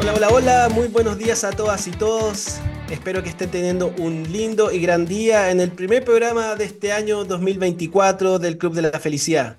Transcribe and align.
Hola, 0.00 0.14
hola, 0.14 0.28
hola, 0.30 0.68
muy 0.70 0.88
buenos 0.88 1.18
días 1.18 1.44
a 1.44 1.50
todas 1.50 1.86
y 1.86 1.90
todos. 1.90 2.58
Espero 2.88 3.22
que 3.22 3.28
estén 3.28 3.50
teniendo 3.50 3.94
un 3.98 4.22
lindo 4.32 4.72
y 4.72 4.80
gran 4.80 5.04
día 5.04 5.50
en 5.50 5.60
el 5.60 5.72
primer 5.72 6.06
programa 6.06 6.54
de 6.54 6.64
este 6.64 6.90
año 6.90 7.24
2024 7.24 8.38
del 8.38 8.56
Club 8.56 8.72
de 8.72 8.80
la 8.80 8.98
Felicidad. 8.98 9.58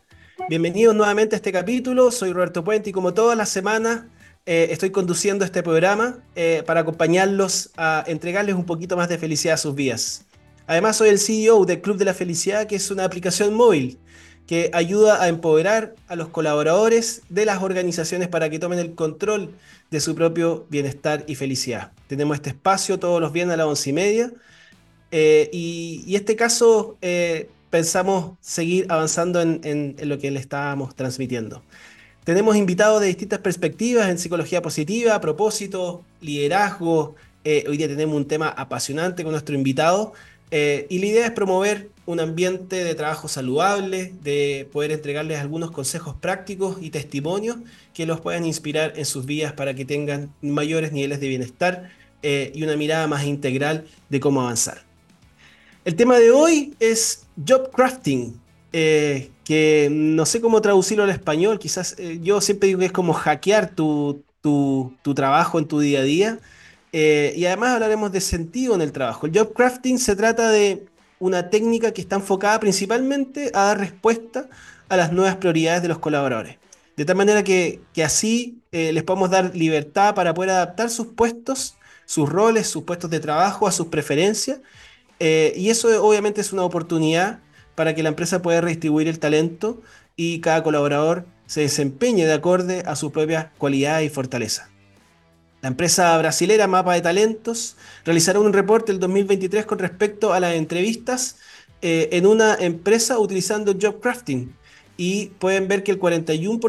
Bienvenidos 0.49 0.96
nuevamente 0.96 1.35
a 1.35 1.38
este 1.38 1.51
capítulo, 1.51 2.09
soy 2.09 2.33
Roberto 2.33 2.63
Puente 2.63 2.89
y 2.89 2.93
como 2.93 3.13
todas 3.13 3.38
las 3.38 3.49
semanas 3.49 4.05
eh, 4.47 4.69
estoy 4.71 4.89
conduciendo 4.89 5.46
este 5.46 5.62
programa 5.62 6.23
eh, 6.34 6.64
para 6.66 6.80
acompañarlos 6.80 7.70
a 7.78 8.04
entregarles 8.08 8.55
un 8.55 8.66
poquito 8.66 8.98
más 8.98 9.10
de 9.10 9.20
felicidad 9.20 9.54
a 9.54 9.58
sus 9.58 9.76
vidas. 9.76 10.26
Además 10.66 10.96
soy 10.96 11.10
el 11.10 11.20
CEO 11.20 11.66
del 11.66 11.82
Club 11.82 11.98
de 11.98 12.05
la 12.05 12.16
Felicidad, 12.16 12.66
que 12.66 12.78
es 12.78 12.89
una 12.89 13.05
aplicación 13.05 13.54
móvil 13.54 14.00
que 14.52 14.70
ayuda 14.73 15.23
a 15.23 15.29
empoderar 15.29 15.95
a 16.09 16.17
los 16.17 16.27
colaboradores 16.27 17.21
de 17.29 17.45
las 17.45 17.63
organizaciones 17.63 18.27
para 18.27 18.49
que 18.49 18.59
tomen 18.59 18.79
el 18.79 18.95
control 18.95 19.52
de 19.91 20.02
su 20.02 20.13
propio 20.13 20.66
bienestar 20.70 21.23
y 21.26 21.35
felicidad. 21.35 21.93
Tenemos 22.07 22.35
este 22.35 22.49
espacio 22.49 22.99
todos 22.99 23.21
los 23.21 23.31
viernes 23.31 23.53
a 23.53 23.57
las 23.59 23.67
once 23.67 23.91
y 23.91 23.93
media. 23.93 24.29
Eh, 25.09 25.49
y, 25.53 26.03
y, 26.05 26.17
este 26.17 26.35
caso 26.35 26.98
eh, 27.02 27.49
pensamos 27.70 28.38
seguir 28.41 28.88
avanzando 28.90 29.40
en, 29.40 29.95
lo 30.03 30.20
que 30.20 30.29
le 30.31 30.41
estábamos 30.41 30.95
transmitiendo. 30.95 31.63
Tenemos 32.26 32.57
invitados 32.57 32.99
de 32.99 33.07
distintas 33.07 33.40
perspectivas 33.40 34.09
en 34.09 34.18
psicología 34.18 34.62
positiva, 34.62 35.21
propósito, 35.21 36.04
liderazgo. 36.20 37.15
Eh, 37.45 37.63
hoy 37.70 37.77
día 37.77 37.88
tenemos 37.88 38.18
un 38.18 38.27
tema 38.27 38.49
apasionante 38.49 39.23
con 39.23 39.31
nuestro 39.31 39.55
invitado. 39.55 40.12
Y 40.52 40.99
la 40.99 41.05
idea 41.05 41.26
es 41.27 41.31
promover 41.31 41.91
un 42.05 42.20
ambiente 42.20 42.84
de 42.84 42.96
trabajo 42.96 43.28
saludable, 43.28 44.14
de 44.23 44.68
poder 44.72 44.91
entregarles 44.91 45.40
algunos 45.40 45.72
consejos 45.72 46.16
prácticos 46.20 46.77
y 46.82 46.90
testimonios 46.90 47.58
que 47.94 48.05
los 48.05 48.20
puedan 48.20 48.46
inspirar 48.46 48.94
en 48.96 49.05
sus 49.05 49.26
vidas 49.26 49.54
para 49.54 49.74
que 49.76 49.86
tengan 49.86 50.34
mayores 50.41 50.91
niveles 50.91 51.20
de 51.20 51.27
bienestar 51.27 51.90
eh, 52.24 52.52
y 52.55 52.64
una 52.64 52.76
mirada 52.76 53.08
más 53.08 53.26
integral 53.26 53.85
de 54.10 54.20
cómo 54.20 54.41
avanzar. 54.41 54.84
El 55.85 55.96
tema 55.96 56.18
de 56.18 56.32
hoy 56.32 56.76
es 56.80 57.26
job 57.48 57.71
crafting, 57.71 58.40
eh, 58.74 59.30
que 59.43 59.90
no 59.91 60.26
sé 60.26 60.41
cómo 60.41 60.62
traducirlo 60.62 61.04
al 61.04 61.10
español, 61.10 61.60
quizás 61.60 61.96
eh, 61.99 62.20
yo 62.21 62.41
siempre 62.41 62.68
digo 62.68 62.80
que 62.80 62.86
es 62.86 62.91
como 62.91 63.13
hackear 63.13 63.76
tu, 63.76 64.24
tu, 64.41 64.94
tu 65.02 65.13
trabajo 65.13 65.59
en 65.59 65.68
tu 65.68 65.80
día 65.80 66.00
a 66.00 66.03
día. 66.03 66.40
Y 66.94 67.46
además 67.46 67.75
hablaremos 67.75 68.12
de 68.12 68.19
sentido 68.19 68.75
en 68.75 68.81
el 68.81 68.91
trabajo. 68.91 69.25
El 69.25 69.31
job 69.38 69.53
crafting 69.53 69.97
se 69.97 70.13
trata 70.13 70.52
de 70.52 70.88
una 71.22 71.52
técnica 71.52 71.94
que 71.94 72.02
está 72.02 72.16
enfocada 72.18 72.59
principalmente 72.59 73.52
a 73.53 73.66
dar 73.66 73.80
respuesta 73.80 74.50
a 74.90 74.97
las 74.97 75.14
nuevas 75.14 75.36
prioridades 75.38 75.84
de 75.84 75.88
los 75.88 76.00
colaboradores. 76.00 76.58
De 76.97 77.06
tal 77.06 77.16
manera 77.16 77.44
que, 77.44 77.80
que 77.94 78.03
así 78.03 78.59
eh, 78.72 78.91
les 78.91 79.03
podemos 79.03 79.30
dar 79.30 79.56
libertad 79.56 80.16
para 80.16 80.34
poder 80.34 80.50
adaptar 80.50 80.90
sus 80.90 81.08
puestos, 81.08 81.78
sus 82.06 82.28
roles, 82.28 82.68
sus 82.68 82.84
puestos 82.84 83.09
de 83.12 83.19
trabajo 83.19 83.68
a 83.68 83.72
sus 83.72 83.88
preferencias. 83.88 84.59
Eh, 85.19 85.53
y 85.56 85.69
eso 85.69 86.03
obviamente 86.03 86.42
es 86.42 86.52
una 86.52 86.64
oportunidad 86.64 87.40
para 87.75 87.94
que 87.94 88.02
la 88.02 88.09
empresa 88.09 88.42
pueda 88.42 88.59
redistribuir 88.59 89.08
el 89.08 89.19
talento 89.19 89.80
y 90.16 90.42
cada 90.42 90.64
colaborador 90.64 91.25
se 91.46 91.62
desempeñe 91.62 92.25
de 92.25 92.34
acorde 92.34 92.84
a 92.86 92.96
sus 92.96 93.12
propias 93.12 93.47
cualidades 93.59 94.08
y 94.08 94.14
fortalezas. 94.14 94.69
La 95.62 95.69
empresa 95.69 96.17
brasilera 96.17 96.67
Mapa 96.67 96.95
de 96.95 97.01
Talentos 97.01 97.78
realizará 98.03 98.40
un 98.40 98.51
reporte 98.51 98.91
el 98.91 99.00
2023 99.00 99.66
con 99.66 99.78
respecto 99.78 100.34
a 100.34 100.40
las 100.40 100.56
entrevistas 100.56 101.38
eh, 101.84 102.09
en 102.13 102.25
una 102.25 102.56
empresa 102.56 103.19
utilizando 103.19 103.75
Job 103.79 104.00
Crafting. 104.00 104.56
Y 104.97 105.28
pueden 105.40 105.68
ver 105.68 105.84
que 105.84 105.91
el 105.91 106.00
41%, 106.00 106.59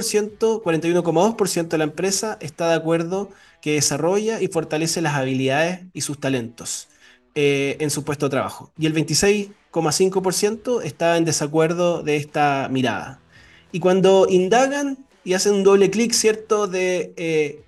41,2% 0.62 1.68
de 1.68 1.78
la 1.78 1.84
empresa 1.84 2.36
está 2.40 2.68
de 2.68 2.76
acuerdo 2.76 3.30
que 3.60 3.74
desarrolla 3.74 4.40
y 4.40 4.48
fortalece 4.48 5.00
las 5.00 5.14
habilidades 5.14 5.80
y 5.92 6.02
sus 6.02 6.18
talentos 6.18 6.88
eh, 7.34 7.76
en 7.80 7.90
su 7.90 8.04
puesto 8.04 8.26
de 8.26 8.30
trabajo. 8.30 8.72
Y 8.78 8.86
el 8.86 8.94
26,5% 8.94 10.82
está 10.82 11.16
en 11.16 11.24
desacuerdo 11.24 12.02
de 12.02 12.16
esta 12.16 12.68
mirada. 12.70 13.20
Y 13.70 13.80
cuando 13.80 14.26
indagan 14.28 14.98
y 15.24 15.32
hacen 15.34 15.54
un 15.54 15.64
doble 15.64 15.90
clic, 15.90 16.12
¿cierto?, 16.12 16.66
de 16.66 17.14
eh, 17.16 17.62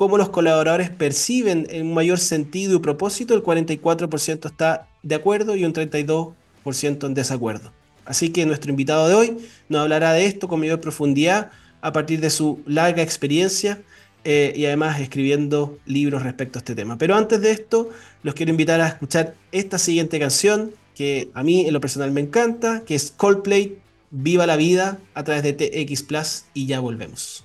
cómo 0.00 0.16
los 0.16 0.30
colaboradores 0.30 0.88
perciben 0.88 1.68
un 1.74 1.92
mayor 1.92 2.18
sentido 2.18 2.74
y 2.74 2.78
propósito, 2.78 3.34
el 3.34 3.42
44% 3.42 4.46
está 4.46 4.88
de 5.02 5.14
acuerdo 5.14 5.56
y 5.56 5.66
un 5.66 5.74
32% 5.74 7.06
en 7.06 7.12
desacuerdo. 7.12 7.70
Así 8.06 8.30
que 8.30 8.46
nuestro 8.46 8.70
invitado 8.70 9.08
de 9.08 9.14
hoy 9.14 9.36
nos 9.68 9.82
hablará 9.82 10.14
de 10.14 10.24
esto 10.24 10.48
con 10.48 10.58
mayor 10.58 10.80
profundidad 10.80 11.50
a 11.82 11.92
partir 11.92 12.18
de 12.20 12.30
su 12.30 12.62
larga 12.64 13.02
experiencia 13.02 13.82
eh, 14.24 14.54
y 14.56 14.64
además 14.64 14.98
escribiendo 15.00 15.78
libros 15.84 16.22
respecto 16.22 16.58
a 16.58 16.60
este 16.60 16.74
tema. 16.74 16.96
Pero 16.96 17.14
antes 17.14 17.38
de 17.42 17.50
esto, 17.50 17.90
los 18.22 18.34
quiero 18.34 18.52
invitar 18.52 18.80
a 18.80 18.88
escuchar 18.88 19.34
esta 19.52 19.76
siguiente 19.76 20.18
canción 20.18 20.72
que 20.94 21.28
a 21.34 21.42
mí 21.42 21.66
en 21.66 21.74
lo 21.74 21.80
personal 21.82 22.10
me 22.10 22.22
encanta, 22.22 22.84
que 22.86 22.94
es 22.94 23.12
Coldplay, 23.14 23.76
Viva 24.10 24.46
la 24.46 24.56
Vida, 24.56 24.98
a 25.12 25.24
través 25.24 25.42
de 25.42 25.52
TX 25.52 26.04
Plus 26.04 26.44
y 26.54 26.64
ya 26.64 26.80
volvemos. 26.80 27.44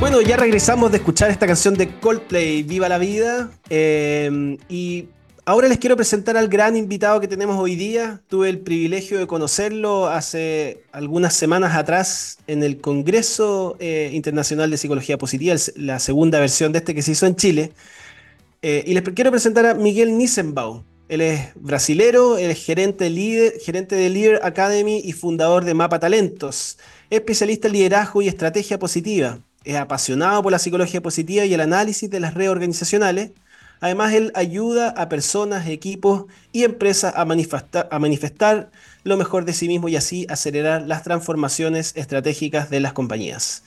Bueno, 0.00 0.20
ya 0.20 0.36
regresamos 0.36 0.92
de 0.92 0.98
escuchar 0.98 1.28
esta 1.28 1.48
canción 1.48 1.74
de 1.74 1.98
Coldplay, 1.98 2.62
Viva 2.62 2.88
la 2.88 2.98
Vida. 2.98 3.50
Eh, 3.68 4.56
y 4.68 5.08
ahora 5.44 5.66
les 5.66 5.78
quiero 5.78 5.96
presentar 5.96 6.36
al 6.36 6.46
gran 6.46 6.76
invitado 6.76 7.20
que 7.20 7.26
tenemos 7.26 7.58
hoy 7.58 7.74
día. 7.74 8.20
Tuve 8.28 8.48
el 8.48 8.60
privilegio 8.60 9.18
de 9.18 9.26
conocerlo 9.26 10.06
hace 10.06 10.84
algunas 10.92 11.34
semanas 11.34 11.74
atrás 11.74 12.38
en 12.46 12.62
el 12.62 12.80
Congreso 12.80 13.76
eh, 13.80 14.10
Internacional 14.12 14.70
de 14.70 14.76
Psicología 14.76 15.18
Positiva, 15.18 15.56
la 15.74 15.98
segunda 15.98 16.38
versión 16.38 16.70
de 16.70 16.78
este 16.78 16.94
que 16.94 17.02
se 17.02 17.10
hizo 17.10 17.26
en 17.26 17.34
Chile. 17.34 17.72
Eh, 18.62 18.84
y 18.86 18.94
les 18.94 19.02
quiero 19.02 19.32
presentar 19.32 19.66
a 19.66 19.74
Miguel 19.74 20.16
Nissenbaum. 20.16 20.84
Él 21.08 21.22
es 21.22 21.48
brasilero, 21.56 22.38
él 22.38 22.52
es 22.52 22.64
gerente, 22.64 23.10
líder, 23.10 23.54
gerente 23.60 23.96
de 23.96 24.10
Leader 24.10 24.40
Academy 24.44 25.00
y 25.04 25.12
fundador 25.12 25.64
de 25.64 25.74
Mapa 25.74 25.98
Talentos, 25.98 26.78
especialista 27.10 27.66
en 27.66 27.72
liderazgo 27.72 28.22
y 28.22 28.28
estrategia 28.28 28.78
positiva 28.78 29.40
es 29.64 29.76
apasionado 29.76 30.42
por 30.42 30.52
la 30.52 30.58
psicología 30.58 31.00
positiva 31.00 31.44
y 31.44 31.54
el 31.54 31.60
análisis 31.60 32.08
de 32.10 32.20
las 32.20 32.34
redes 32.34 32.50
organizacionales. 32.50 33.32
Además, 33.80 34.12
él 34.12 34.32
ayuda 34.34 34.90
a 34.90 35.08
personas, 35.08 35.68
equipos 35.68 36.24
y 36.52 36.64
empresas 36.64 37.14
a 37.16 37.24
manifestar, 37.24 37.88
a 37.90 37.98
manifestar 37.98 38.70
lo 39.04 39.16
mejor 39.16 39.44
de 39.44 39.52
sí 39.52 39.68
mismo 39.68 39.88
y 39.88 39.96
así 39.96 40.26
acelerar 40.28 40.82
las 40.82 41.02
transformaciones 41.02 41.92
estratégicas 41.96 42.70
de 42.70 42.80
las 42.80 42.92
compañías. 42.92 43.62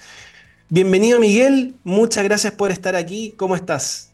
Bienvenido 0.70 1.20
Miguel, 1.20 1.76
muchas 1.84 2.24
gracias 2.24 2.54
por 2.54 2.72
estar 2.72 2.96
aquí. 2.96 3.34
¿Cómo 3.38 3.56
estás? 3.56 4.10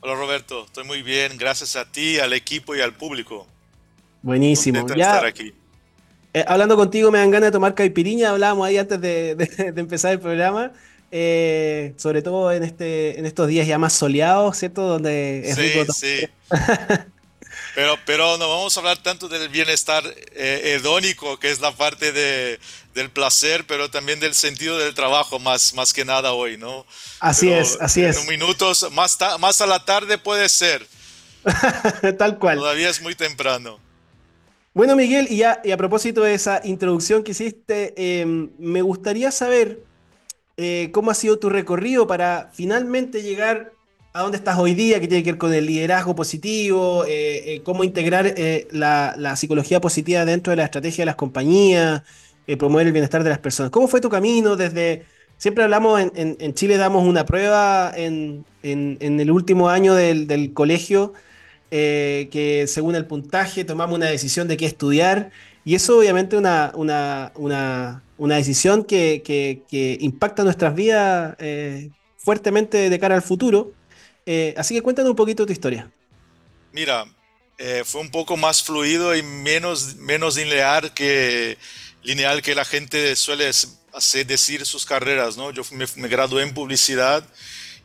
Hola 0.00 0.14
Roberto, 0.14 0.64
estoy 0.64 0.84
muy 0.84 1.02
bien, 1.02 1.36
gracias 1.36 1.76
a 1.76 1.90
ti, 1.90 2.18
al 2.18 2.32
equipo 2.32 2.74
y 2.74 2.80
al 2.80 2.94
público. 2.94 3.46
Buenísimo. 4.22 4.86
Ya, 4.94 5.14
estar 5.14 5.26
aquí. 5.26 5.52
Eh, 6.32 6.44
hablando 6.46 6.76
contigo 6.76 7.10
me 7.10 7.18
dan 7.18 7.30
ganas 7.30 7.48
de 7.48 7.52
tomar 7.52 7.74
caipiriña, 7.74 8.30
hablábamos 8.30 8.66
ahí 8.66 8.78
antes 8.78 9.00
de, 9.00 9.34
de, 9.34 9.72
de 9.72 9.80
empezar 9.80 10.12
el 10.12 10.20
programa. 10.20 10.72
Eh, 11.12 11.94
sobre 11.96 12.22
todo 12.22 12.52
en, 12.52 12.62
este, 12.62 13.18
en 13.18 13.26
estos 13.26 13.48
días 13.48 13.66
ya 13.66 13.78
más 13.78 13.92
soleados, 13.92 14.56
¿cierto? 14.56 14.82
Donde 14.82 15.48
es 15.48 15.56
sí, 15.56 15.62
rico 15.62 15.92
sí. 15.92 16.28
pero, 17.74 17.98
pero 18.06 18.38
no 18.38 18.48
vamos 18.48 18.76
a 18.76 18.80
hablar 18.80 18.98
tanto 18.98 19.28
del 19.28 19.48
bienestar 19.48 20.04
eh, 20.34 20.76
hedónico, 20.76 21.38
que 21.40 21.50
es 21.50 21.60
la 21.60 21.72
parte 21.72 22.12
de, 22.12 22.60
del 22.94 23.10
placer, 23.10 23.64
pero 23.66 23.90
también 23.90 24.20
del 24.20 24.34
sentido 24.34 24.78
del 24.78 24.94
trabajo, 24.94 25.40
más, 25.40 25.74
más 25.74 25.92
que 25.92 26.04
nada 26.04 26.32
hoy, 26.32 26.56
¿no? 26.56 26.86
Así 27.18 27.48
pero 27.48 27.62
es, 27.62 27.76
así 27.80 28.02
en 28.02 28.10
es. 28.10 28.18
En 28.18 28.28
minutos, 28.28 28.86
más, 28.92 29.18
más 29.40 29.60
a 29.60 29.66
la 29.66 29.84
tarde 29.84 30.16
puede 30.16 30.48
ser. 30.48 30.86
Tal 32.18 32.38
cual. 32.38 32.58
Todavía 32.58 32.88
es 32.88 33.00
muy 33.02 33.16
temprano. 33.16 33.80
Bueno, 34.74 34.94
Miguel, 34.94 35.26
y, 35.28 35.38
ya, 35.38 35.60
y 35.64 35.72
a 35.72 35.76
propósito 35.76 36.22
de 36.22 36.34
esa 36.34 36.60
introducción 36.62 37.24
que 37.24 37.32
hiciste, 37.32 37.94
eh, 37.96 38.24
me 38.58 38.82
gustaría 38.82 39.32
saber 39.32 39.89
eh, 40.62 40.90
cómo 40.92 41.10
ha 41.10 41.14
sido 41.14 41.38
tu 41.38 41.48
recorrido 41.48 42.06
para 42.06 42.50
finalmente 42.52 43.22
llegar 43.22 43.72
a 44.12 44.22
donde 44.22 44.36
estás 44.36 44.58
hoy 44.58 44.74
día, 44.74 45.00
que 45.00 45.08
tiene 45.08 45.22
que 45.24 45.32
ver 45.32 45.38
con 45.38 45.54
el 45.54 45.64
liderazgo 45.64 46.14
positivo, 46.14 47.04
eh, 47.06 47.54
eh, 47.54 47.62
cómo 47.62 47.82
integrar 47.82 48.34
la, 48.70 49.36
psicología 49.36 49.80
positiva 49.80 50.24
dentro 50.24 50.50
de 50.50 50.56
la 50.56 50.64
estrategia 50.64 51.02
de 51.02 51.06
las 51.06 51.14
compañías, 51.14 52.02
promover 52.58 52.88
el 52.88 52.92
bienestar 52.92 53.22
de 53.24 53.30
las 53.30 53.38
personas. 53.38 53.70
¿Cómo 53.70 53.88
fue 53.88 54.00
tu 54.00 54.10
camino 54.10 54.56
desde... 54.56 55.04
Siempre 55.38 55.64
hablamos, 55.64 56.00
en, 56.14 56.54
Chile 56.54 56.76
damos 56.76 57.06
una 57.06 57.24
prueba 57.24 57.92
en, 57.96 58.44
el 58.62 59.30
último 59.30 59.70
año 59.70 59.94
del, 59.94 60.52
colegio, 60.52 61.14
que 61.70 62.64
según 62.66 62.96
el 62.96 63.06
puntaje 63.06 63.64
tomamos 63.64 63.96
una 63.96 64.06
decisión 64.06 64.48
de 64.48 64.56
qué 64.56 64.66
estudiar, 64.66 65.30
y 65.64 65.76
eso 65.76 65.98
obviamente 65.98 66.36
una, 66.36 66.72
una 68.20 68.36
decisión 68.36 68.84
que, 68.84 69.22
que, 69.24 69.96
impacta 70.00 70.44
nuestras 70.44 70.74
vidas 70.74 71.34
eh, 71.38 71.88
fuertemente 72.18 72.90
de 72.90 72.98
cara 72.98 73.14
al 73.14 73.22
futuro. 73.22 73.72
Eh, 74.26 74.52
así 74.58 74.74
que 74.74 74.82
cuéntanos 74.82 75.10
un 75.10 75.16
poquito 75.16 75.46
tu 75.46 75.52
historia. 75.52 75.90
Mira, 76.70 77.06
eh, 77.56 77.82
fue 77.82 78.02
un 78.02 78.10
poco 78.10 78.36
más 78.36 78.62
fluido 78.62 79.16
y 79.16 79.22
menos, 79.22 79.96
menos 79.96 80.36
lineal 80.36 80.92
que, 80.92 81.56
lineal 82.02 82.42
que 82.42 82.54
la 82.54 82.66
gente 82.66 83.16
suele 83.16 83.48
hacer 83.94 84.26
decir 84.26 84.66
sus 84.66 84.84
carreras. 84.84 85.38
¿no? 85.38 85.50
Yo 85.50 85.62
me, 85.72 85.86
me 85.96 86.08
gradué 86.08 86.42
en 86.42 86.52
publicidad 86.52 87.24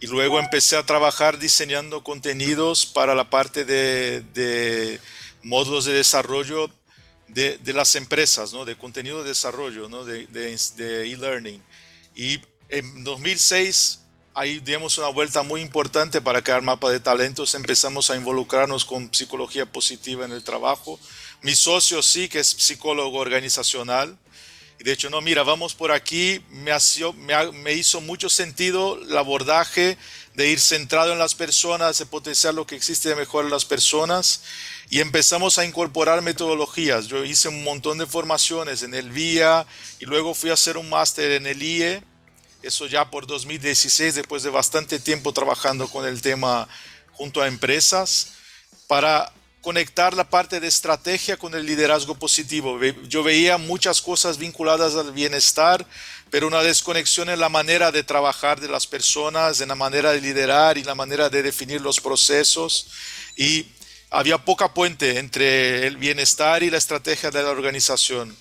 y 0.02 0.08
luego 0.08 0.38
empecé 0.38 0.76
a 0.76 0.84
trabajar 0.84 1.40
diseñando 1.40 2.04
contenidos 2.04 2.86
para 2.86 3.16
la 3.16 3.30
parte 3.30 3.64
de, 3.64 4.20
de 4.34 5.00
módulos 5.44 5.86
de 5.86 5.94
desarrollo 5.94 6.70
de, 7.28 7.58
de, 7.58 7.74
las 7.74 7.96
empresas, 7.96 8.54
¿no? 8.54 8.66
de 8.66 8.78
contenido 8.78 9.24
de 9.24 9.30
desarrollo, 9.30 9.90
¿no? 9.90 10.06
de 10.06 10.28
e-learning. 10.32 11.62
y 12.16 12.40
en 12.70 13.04
2006 13.04 14.00
ahí 14.36 14.60
dimos 14.60 14.98
una 14.98 15.08
vuelta 15.08 15.44
muy 15.44 15.62
importante 15.62 16.22
para 16.22 16.42
crear 16.42 16.62
mapa 16.62 16.92
de 16.92 17.00
talentos, 17.00 17.56
empezamos 17.56 18.10
a 18.10 18.16
involucrarnos 18.18 18.84
con 18.84 19.12
psicología 19.14 19.66
positiva 19.66 20.26
en 20.26 20.34
el 20.34 20.44
trabajo. 20.44 21.00
Mi 21.42 21.56
socio 21.56 22.02
sí, 22.02 22.28
que 22.28 22.40
es 22.40 22.48
psicólogo 22.48 23.18
organizacional, 23.18 24.18
y 24.78 24.84
de 24.84 24.92
hecho, 24.92 25.10
no, 25.10 25.22
mira, 25.22 25.44
vamos 25.44 25.74
por 25.74 25.94
aquí, 25.94 26.42
me, 26.50 26.72
me, 27.16 27.52
me 27.54 27.74
hizo 27.74 28.02
mucho 28.02 28.28
sentido 28.28 29.00
el 29.02 29.18
abordaje 29.18 29.98
de 30.36 30.50
ir 30.50 30.60
centrado 30.60 31.14
en 31.14 31.20
las 31.20 31.36
personas, 31.36 31.98
de 31.98 32.06
potenciar 32.06 32.54
lo 32.54 32.68
que 32.68 32.76
existe 32.76 33.10
de 33.10 33.16
mejor 33.16 33.46
en 33.46 33.52
las 33.52 33.66
personas, 33.66 34.42
y 34.90 35.00
empezamos 35.00 35.58
a 35.58 35.66
incorporar 35.66 36.22
metodologías. 36.22 37.08
Yo 37.08 37.24
hice 37.24 37.50
un 37.50 37.64
montón 37.64 37.98
de 37.98 38.06
formaciones 38.06 38.84
en 38.84 38.94
el 38.94 39.10
VIA 39.12 39.66
y 40.00 40.06
luego 40.06 40.34
fui 40.34 40.50
a 40.50 40.54
hacer 40.54 40.78
un 40.78 40.90
máster 40.90 41.32
en 41.32 41.48
el 41.48 41.64
IE 41.64 42.04
eso 42.66 42.88
ya 42.88 43.12
por 43.12 43.28
2016, 43.28 44.16
después 44.16 44.42
de 44.42 44.50
bastante 44.50 44.98
tiempo 44.98 45.32
trabajando 45.32 45.88
con 45.88 46.04
el 46.04 46.24
tema 46.24 46.68
junto 47.12 47.44
a 47.44 47.48
empresas, 47.48 48.34
para 48.88 49.32
conectar 49.62 50.16
la 50.16 50.30
parte 50.30 50.60
de 50.60 50.68
estrategia 50.68 51.38
con 51.38 51.54
el 51.54 51.66
liderazgo 51.66 52.16
positivo. 52.16 52.80
Yo 53.08 53.22
veía 53.22 53.60
muchas 53.60 54.02
cosas 54.02 54.40
vinculadas 54.40 54.96
al 54.96 55.12
bienestar, 55.12 55.86
pero 56.36 56.48
una 56.48 56.64
desconexión 56.64 57.30
en 57.30 57.40
la 57.40 57.48
manera 57.48 57.94
de 57.94 58.04
trabajar 58.04 58.60
de 58.60 58.68
las 58.68 58.88
personas, 58.88 59.62
en 59.62 59.70
la 59.70 59.76
manera 59.76 60.12
de 60.12 60.20
liderar 60.20 60.78
y 60.78 60.84
la 60.84 60.94
manera 60.94 61.30
de 61.30 61.42
definir 61.42 61.80
los 61.80 62.02
procesos. 62.02 62.88
Y 63.38 63.68
había 64.10 64.38
poca 64.38 64.74
puente 64.74 65.18
entre 65.18 65.88
el 65.88 65.96
bienestar 65.96 66.62
y 66.62 66.70
la 66.70 66.78
estrategia 66.78 67.32
de 67.32 67.42
la 67.42 67.52
organización. 67.52 68.36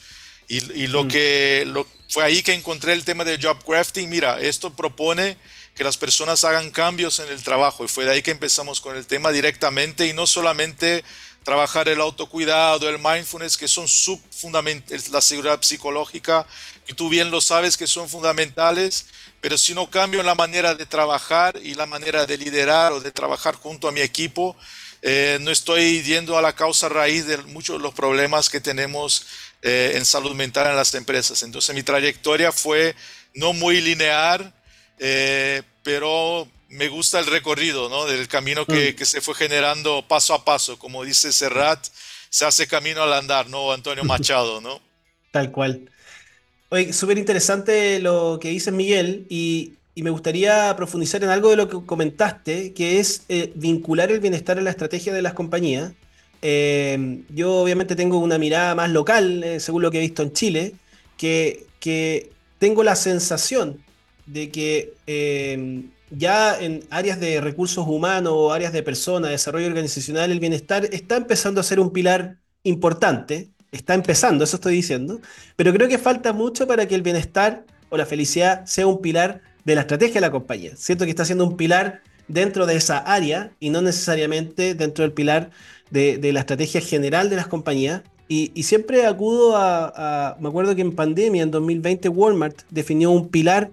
Y, 0.49 0.89
lo 0.89 1.05
mm. 1.05 1.09
que 1.09 1.65
lo, 1.69 1.87
fue 2.09 2.25
ahí 2.25 2.43
que 2.43 2.53
encontré 2.53 2.95
el 2.95 3.05
tema 3.05 3.23
de 3.23 3.39
job 3.41 3.65
crafting. 3.65 4.11
Mira, 4.11 4.41
esto 4.41 4.75
propone 4.75 5.37
que 5.77 5.85
las 5.85 5.97
personas 5.97 6.43
hagan 6.43 6.73
cambios 6.73 7.21
en 7.21 7.29
el 7.29 7.45
trabajo 7.45 7.85
y 7.85 7.89
fue 7.89 8.07
de 8.07 8.11
ahí 8.11 8.23
que 8.23 8.33
empezamos 8.33 8.81
con 8.81 8.97
el 8.97 9.07
tema 9.07 9.31
directamente 9.31 10.09
y 10.09 10.15
no 10.15 10.27
solamente 10.27 11.05
trabajar 11.45 11.89
el 11.89 12.01
autocuidado, 12.01 12.89
el 12.89 12.99
mindfulness, 12.99 13.57
que 13.57 13.69
son 13.69 13.87
subfundamentales, 13.87 15.11
la 15.11 15.21
seguridad 15.21 15.61
psicológica, 15.63 16.47
que 16.87 16.95
tú 16.95 17.09
bien 17.09 17.31
lo 17.31 17.41
sabes 17.41 17.77
que 17.77 17.87
son 17.87 18.09
fundamentales, 18.09 19.07
pero 19.41 19.59
si 19.59 19.75
no 19.75 19.91
cambio 19.91 20.23
la 20.23 20.35
manera 20.35 20.75
de 20.75 20.87
trabajar 20.87 21.59
y 21.63 21.75
la 21.75 21.87
manera 21.87 22.27
de 22.27 22.39
liderar 22.39 22.93
o 22.93 23.01
de 23.01 23.11
trabajar 23.11 23.55
junto 23.55 23.89
a 23.89 23.93
mi 23.93 24.01
equipo, 24.01 24.57
eh, 25.03 25.39
no 25.43 25.51
estoy 25.51 26.03
yendo 26.03 26.39
a 26.39 26.43
la 26.43 26.55
causa 26.55 26.89
raíz 26.89 27.27
de 27.27 27.37
muchos 27.39 27.77
de 27.77 27.83
los 27.83 27.93
problemas 27.93 28.49
que 28.49 28.61
tenemos 28.61 29.27
eh, 29.61 29.93
en 29.97 30.05
salud 30.07 30.35
mental 30.35 30.69
en 30.69 30.77
las 30.77 30.95
empresas. 30.95 31.43
Entonces 31.43 31.75
mi 31.75 31.83
trayectoria 31.83 32.53
fue 32.53 32.95
no 33.35 33.53
muy 33.53 33.81
lineal, 33.83 34.53
eh, 34.99 35.63
pero 35.83 36.49
me 36.69 36.89
gusta 36.89 37.19
el 37.19 37.27
recorrido, 37.27 37.89
¿no? 37.89 38.07
Del 38.07 38.29
camino 38.29 38.65
que, 38.65 38.93
mm. 38.93 38.97
que, 38.97 39.05
se 39.05 39.21
fue 39.21 39.35
generando 39.35 40.07
paso 40.09 40.33
a 40.33 40.45
paso. 40.45 40.79
Como 40.79 41.05
dice 41.05 41.33
Serrat, 41.33 41.87
se 42.31 42.47
hace 42.47 42.67
camino 42.67 43.03
al 43.03 43.13
andar, 43.13 43.49
¿no? 43.49 43.73
Antonio 43.73 44.05
Machado, 44.07 44.61
¿no? 44.61 44.81
Tal 45.31 45.51
cual. 45.51 45.91
Oye, 46.71 46.93
súper 46.93 47.19
interesante 47.19 48.01
lo 48.01 48.39
que 48.41 48.49
dice 48.49 48.73
Miguel 48.73 49.27
y, 49.29 49.75
me 49.97 50.11
gustaría 50.11 50.75
profundizar 50.77 51.23
en 51.23 51.31
algo 51.31 51.51
de 51.51 51.57
lo 51.57 51.69
que 51.69 51.87
comentaste, 51.87 52.73
que 52.73 52.99
es 52.99 53.25
eh, 53.29 53.53
vincular 53.55 54.11
el 54.11 54.19
bienestar 54.19 54.59
a 54.59 54.61
la 54.61 54.71
estrategia 54.71 55.15
de 55.15 55.23
las 55.23 55.35
compañías. 55.35 55.93
Eh, 56.43 57.23
yo 57.29 57.55
obviamente 57.63 57.95
tengo 57.95 58.19
una 58.19 58.37
mirada 58.37 58.75
más 58.75 58.91
local, 58.91 59.45
eh, 59.45 59.61
según 59.61 59.83
lo 59.83 59.93
que 59.93 59.99
he 59.99 60.01
visto 60.01 60.23
en 60.25 60.33
Chile, 60.33 60.75
que, 61.17 61.67
tengo 62.59 62.83
la 62.83 62.97
sensación 62.97 63.85
de 64.27 64.51
que 64.51 64.95
ya 66.11 66.59
en 66.59 66.85
áreas 66.91 67.21
de 67.21 67.41
recursos 67.41 67.87
humanos 67.87 68.33
o 68.35 68.53
áreas 68.53 68.73
de 68.73 68.83
personas, 68.83 69.31
desarrollo 69.31 69.67
organizacional, 69.67 70.33
el 70.33 70.41
bienestar 70.41 70.87
está 70.93 71.17
empezando 71.17 71.61
a 71.61 71.65
ser 71.65 71.79
un 71.79 71.93
pilar 71.93 72.39
importante, 72.63 73.51
está 73.77 73.95
empezando, 73.95 74.45
eso 74.45 74.57
estoy 74.57 74.75
diciendo, 74.75 75.21
pero 75.57 75.73
creo 75.73 75.89
que 75.89 75.99
falta 75.99 76.33
mucho 76.33 76.67
para 76.67 76.87
que 76.87 76.95
el 76.95 77.03
bienestar 77.03 77.65
o 77.91 77.97
la 77.97 78.07
felicidad 78.07 78.65
sea 78.67 78.87
un 78.87 79.01
pilar 79.01 79.43
de 79.65 79.75
la 79.75 79.83
estrategia 79.83 80.15
de 80.15 80.21
la 80.21 80.31
compañía. 80.31 80.73
Siento 80.77 81.05
que 81.05 81.11
está 81.11 81.25
siendo 81.25 81.45
un 81.45 81.57
pilar 81.57 82.03
dentro 82.29 82.67
de 82.67 82.77
esa 82.77 82.99
área 82.99 83.53
y 83.61 83.71
no 83.71 83.83
necesariamente 83.83 84.75
dentro 84.75 85.03
del 85.03 85.13
pilar 85.13 85.51
de, 85.91 86.33
la 86.33 86.41
estrategia 86.41 86.81
general 86.81 87.31
de 87.31 87.37
las 87.37 87.47
compañías. 87.47 88.03
Y, 88.27 88.63
siempre 88.63 89.07
acudo 89.07 89.55
a, 89.57 90.37
Me 90.41 90.49
acuerdo 90.49 90.75
que 90.75 90.81
en 90.81 90.93
pandemia, 90.93 91.43
en 91.43 91.51
2020, 91.51 92.09
Walmart 92.09 92.63
definió 92.71 93.11
un 93.11 93.29
pilar 93.29 93.71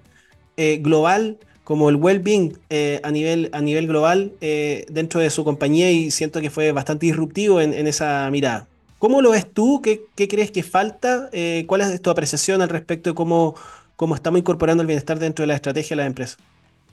eh, 0.58 0.78
global 0.82 1.38
como 1.64 1.90
el 1.90 1.96
well-being 1.96 2.58
eh, 2.70 3.00
a, 3.04 3.12
nivel, 3.12 3.50
a 3.54 3.62
nivel 3.62 3.88
global 3.88 4.34
eh, 4.42 4.86
dentro 4.90 5.22
de 5.22 5.30
su 5.30 5.44
compañía 5.44 5.90
y 5.90 6.12
siento 6.12 6.42
que 6.42 6.50
fue 6.50 6.72
bastante 6.74 7.06
disruptivo 7.06 7.62
en, 7.62 7.88
esa 7.88 8.30
mirada. 8.30 8.68
¿Cómo 9.02 9.24
lo 9.24 9.32
ves 9.32 9.52
tú? 9.52 9.82
¿Qué, 9.82 10.28
crees 10.28 10.52
que 10.52 10.62
falta? 10.62 11.32
¿Cuál 11.66 11.82
es 11.82 12.02
tu 12.04 12.12
apreciación 12.12 12.62
al 12.62 12.70
respecto 12.70 13.10
de 13.10 13.16
cómo, 13.16 13.56
cómo 13.96 14.14
estamos 14.14 14.38
incorporando 14.38 14.82
el 14.82 14.88
bienestar 14.88 15.18
dentro 15.18 15.42
de 15.42 15.48
la 15.48 15.56
estrategia 15.56 15.90
de 15.90 16.04
las 16.04 16.06
empresas? 16.06 16.38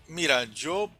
Mira, 0.06 0.44
yo 0.44 0.90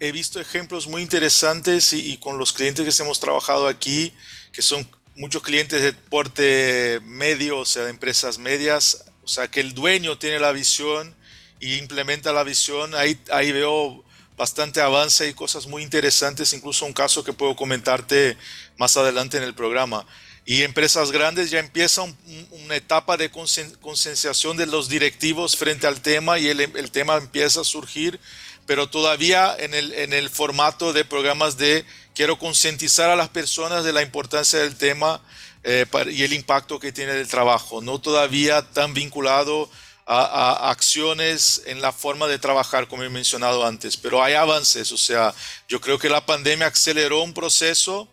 he 0.00 0.12
visto 0.12 0.38
ejemplos 0.38 0.86
muy 0.86 1.00
interesantes 1.00 1.94
y, 1.94 2.18
con 2.18 2.36
los 2.36 2.52
clientes 2.52 2.84
que 2.84 3.02
hemos 3.02 3.20
trabajado 3.20 3.66
aquí, 3.66 4.12
que 4.52 4.60
son 4.60 4.86
muchos 5.16 5.42
clientes 5.42 5.80
de 5.80 5.94
porte 5.94 7.00
medio, 7.04 7.60
o 7.60 7.64
sea, 7.64 7.84
de 7.84 7.90
empresas 7.90 8.36
medias, 8.36 9.06
o 9.22 9.28
sea, 9.28 9.48
que 9.48 9.60
el 9.60 9.72
dueño 9.72 10.18
tiene 10.18 10.40
la 10.40 10.52
visión 10.52 11.14
y 11.58 11.76
implementa 11.76 12.34
la 12.34 12.42
visión, 12.42 12.94
ahí, 12.94 13.18
ahí 13.32 13.50
veo 13.50 14.04
bastante 14.36 14.82
avance 14.82 15.26
y 15.26 15.32
cosas 15.32 15.66
muy 15.66 15.82
interesantes, 15.82 16.52
incluso 16.52 16.84
un 16.84 16.92
caso 16.92 17.24
que 17.24 17.32
puedo 17.32 17.56
comentarte 17.56 18.36
más 18.76 18.98
adelante 18.98 19.38
en 19.38 19.44
el 19.44 19.54
programa. 19.54 20.06
Y 20.46 20.62
empresas 20.62 21.10
grandes 21.10 21.50
ya 21.50 21.58
empieza 21.58 22.02
una 22.02 22.76
etapa 22.76 23.16
de 23.16 23.30
concienciación 23.30 24.56
de 24.56 24.66
los 24.66 24.88
directivos 24.88 25.56
frente 25.56 25.86
al 25.86 26.02
tema 26.02 26.38
y 26.38 26.48
el, 26.48 26.60
el 26.60 26.90
tema 26.90 27.16
empieza 27.16 27.62
a 27.62 27.64
surgir 27.64 28.20
pero 28.66 28.88
todavía 28.88 29.54
en 29.58 29.74
el, 29.74 29.92
en 29.92 30.12
el 30.12 30.30
formato 30.30 30.92
de 30.92 31.04
programas 31.04 31.56
de 31.56 31.84
quiero 32.14 32.38
concientizar 32.38 33.10
a 33.10 33.16
las 33.16 33.28
personas 33.28 33.84
de 33.84 33.92
la 33.92 34.02
importancia 34.02 34.58
del 34.58 34.76
tema 34.76 35.20
eh, 35.64 35.86
y 36.10 36.22
el 36.22 36.32
impacto 36.32 36.78
que 36.78 36.92
tiene 36.92 37.12
el 37.12 37.28
trabajo, 37.28 37.80
no 37.80 38.00
todavía 38.00 38.62
tan 38.72 38.94
vinculado 38.94 39.70
a, 40.06 40.70
acciones 40.70 41.62
en 41.64 41.80
la 41.80 41.90
forma 41.90 42.26
de 42.26 42.38
trabajar, 42.38 42.88
como 42.88 43.02
he 43.02 43.08
mencionado 43.08 43.66
antes, 43.66 43.96
pero 43.96 44.22
hay 44.22 44.34
avances, 44.34 44.92
o 44.92 44.98
sea, 44.98 45.34
yo 45.66 45.80
creo 45.80 45.98
que 45.98 46.10
la 46.10 46.26
pandemia 46.26 46.66
aceleró 46.66 47.22
un 47.22 47.32
proceso, 47.32 48.06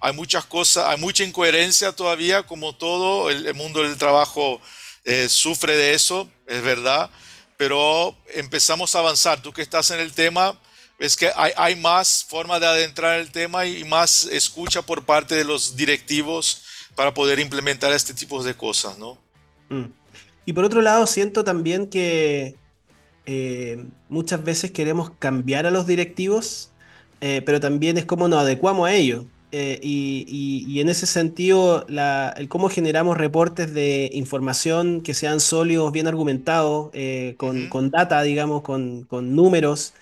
hay 0.00 0.12
muchas 0.12 0.44
cosas, 0.44 0.86
hay 0.86 0.98
mucha 0.98 1.24
incoherencia 1.24 1.92
todavía, 1.92 2.42
como 2.44 2.74
todo, 2.74 3.30
el, 3.30 3.54
mundo 3.54 3.82
del 3.82 3.96
trabajo 3.96 4.60
eh, 5.04 5.28
sufre 5.28 5.76
de 5.76 5.94
eso, 5.94 6.28
es 6.46 6.62
verdad, 6.62 7.10
pero 7.56 8.16
empezamos 8.34 8.94
a 8.94 9.00
avanzar. 9.00 9.40
Tú 9.40 9.52
que 9.52 9.62
estás 9.62 9.90
en 9.90 10.00
el 10.00 10.12
tema, 10.12 10.58
ves 10.98 11.16
que 11.16 11.30
hay, 11.34 11.52
hay 11.56 11.76
más 11.76 12.24
forma 12.28 12.60
de 12.60 12.66
adentrar 12.66 13.18
el 13.18 13.30
tema 13.30 13.66
y 13.66 13.84
más 13.84 14.24
escucha 14.26 14.82
por 14.82 15.04
parte 15.04 15.34
de 15.34 15.44
los 15.44 15.76
directivos 15.76 16.62
para 16.94 17.12
poder 17.14 17.38
implementar 17.38 17.92
este 17.92 18.14
tipo 18.14 18.42
de 18.42 18.54
cosas, 18.54 18.98
¿no? 18.98 19.18
Mm. 19.68 19.84
Y 20.46 20.52
por 20.52 20.64
otro 20.64 20.80
lado, 20.80 21.06
siento 21.06 21.42
también 21.42 21.88
que 21.88 22.56
eh, 23.26 23.84
muchas 24.08 24.44
veces 24.44 24.70
queremos 24.70 25.10
cambiar 25.18 25.66
a 25.66 25.72
los 25.72 25.86
directivos, 25.86 26.70
eh, 27.20 27.42
pero 27.44 27.58
también 27.58 27.98
es 27.98 28.04
como 28.04 28.28
nos 28.28 28.40
adecuamos 28.40 28.88
a 28.88 28.94
ellos. 28.94 29.24
Eh, 29.58 29.80
y, 29.82 30.80
en 30.80 30.90
ese 30.90 31.06
sentido, 31.06 31.86
el 31.88 32.48
cómo 32.48 32.68
generamos 32.68 33.16
reportes 33.16 33.72
de 33.72 34.10
información 34.12 35.00
que 35.00 35.14
sean 35.14 35.40
sólidos, 35.40 35.92
bien 35.92 36.06
argumentados, 36.06 36.90
eh, 36.92 37.36
con, 37.38 37.90
data, 37.90 38.20
digamos, 38.22 38.60
con, 38.60 39.06
números, 39.34 39.94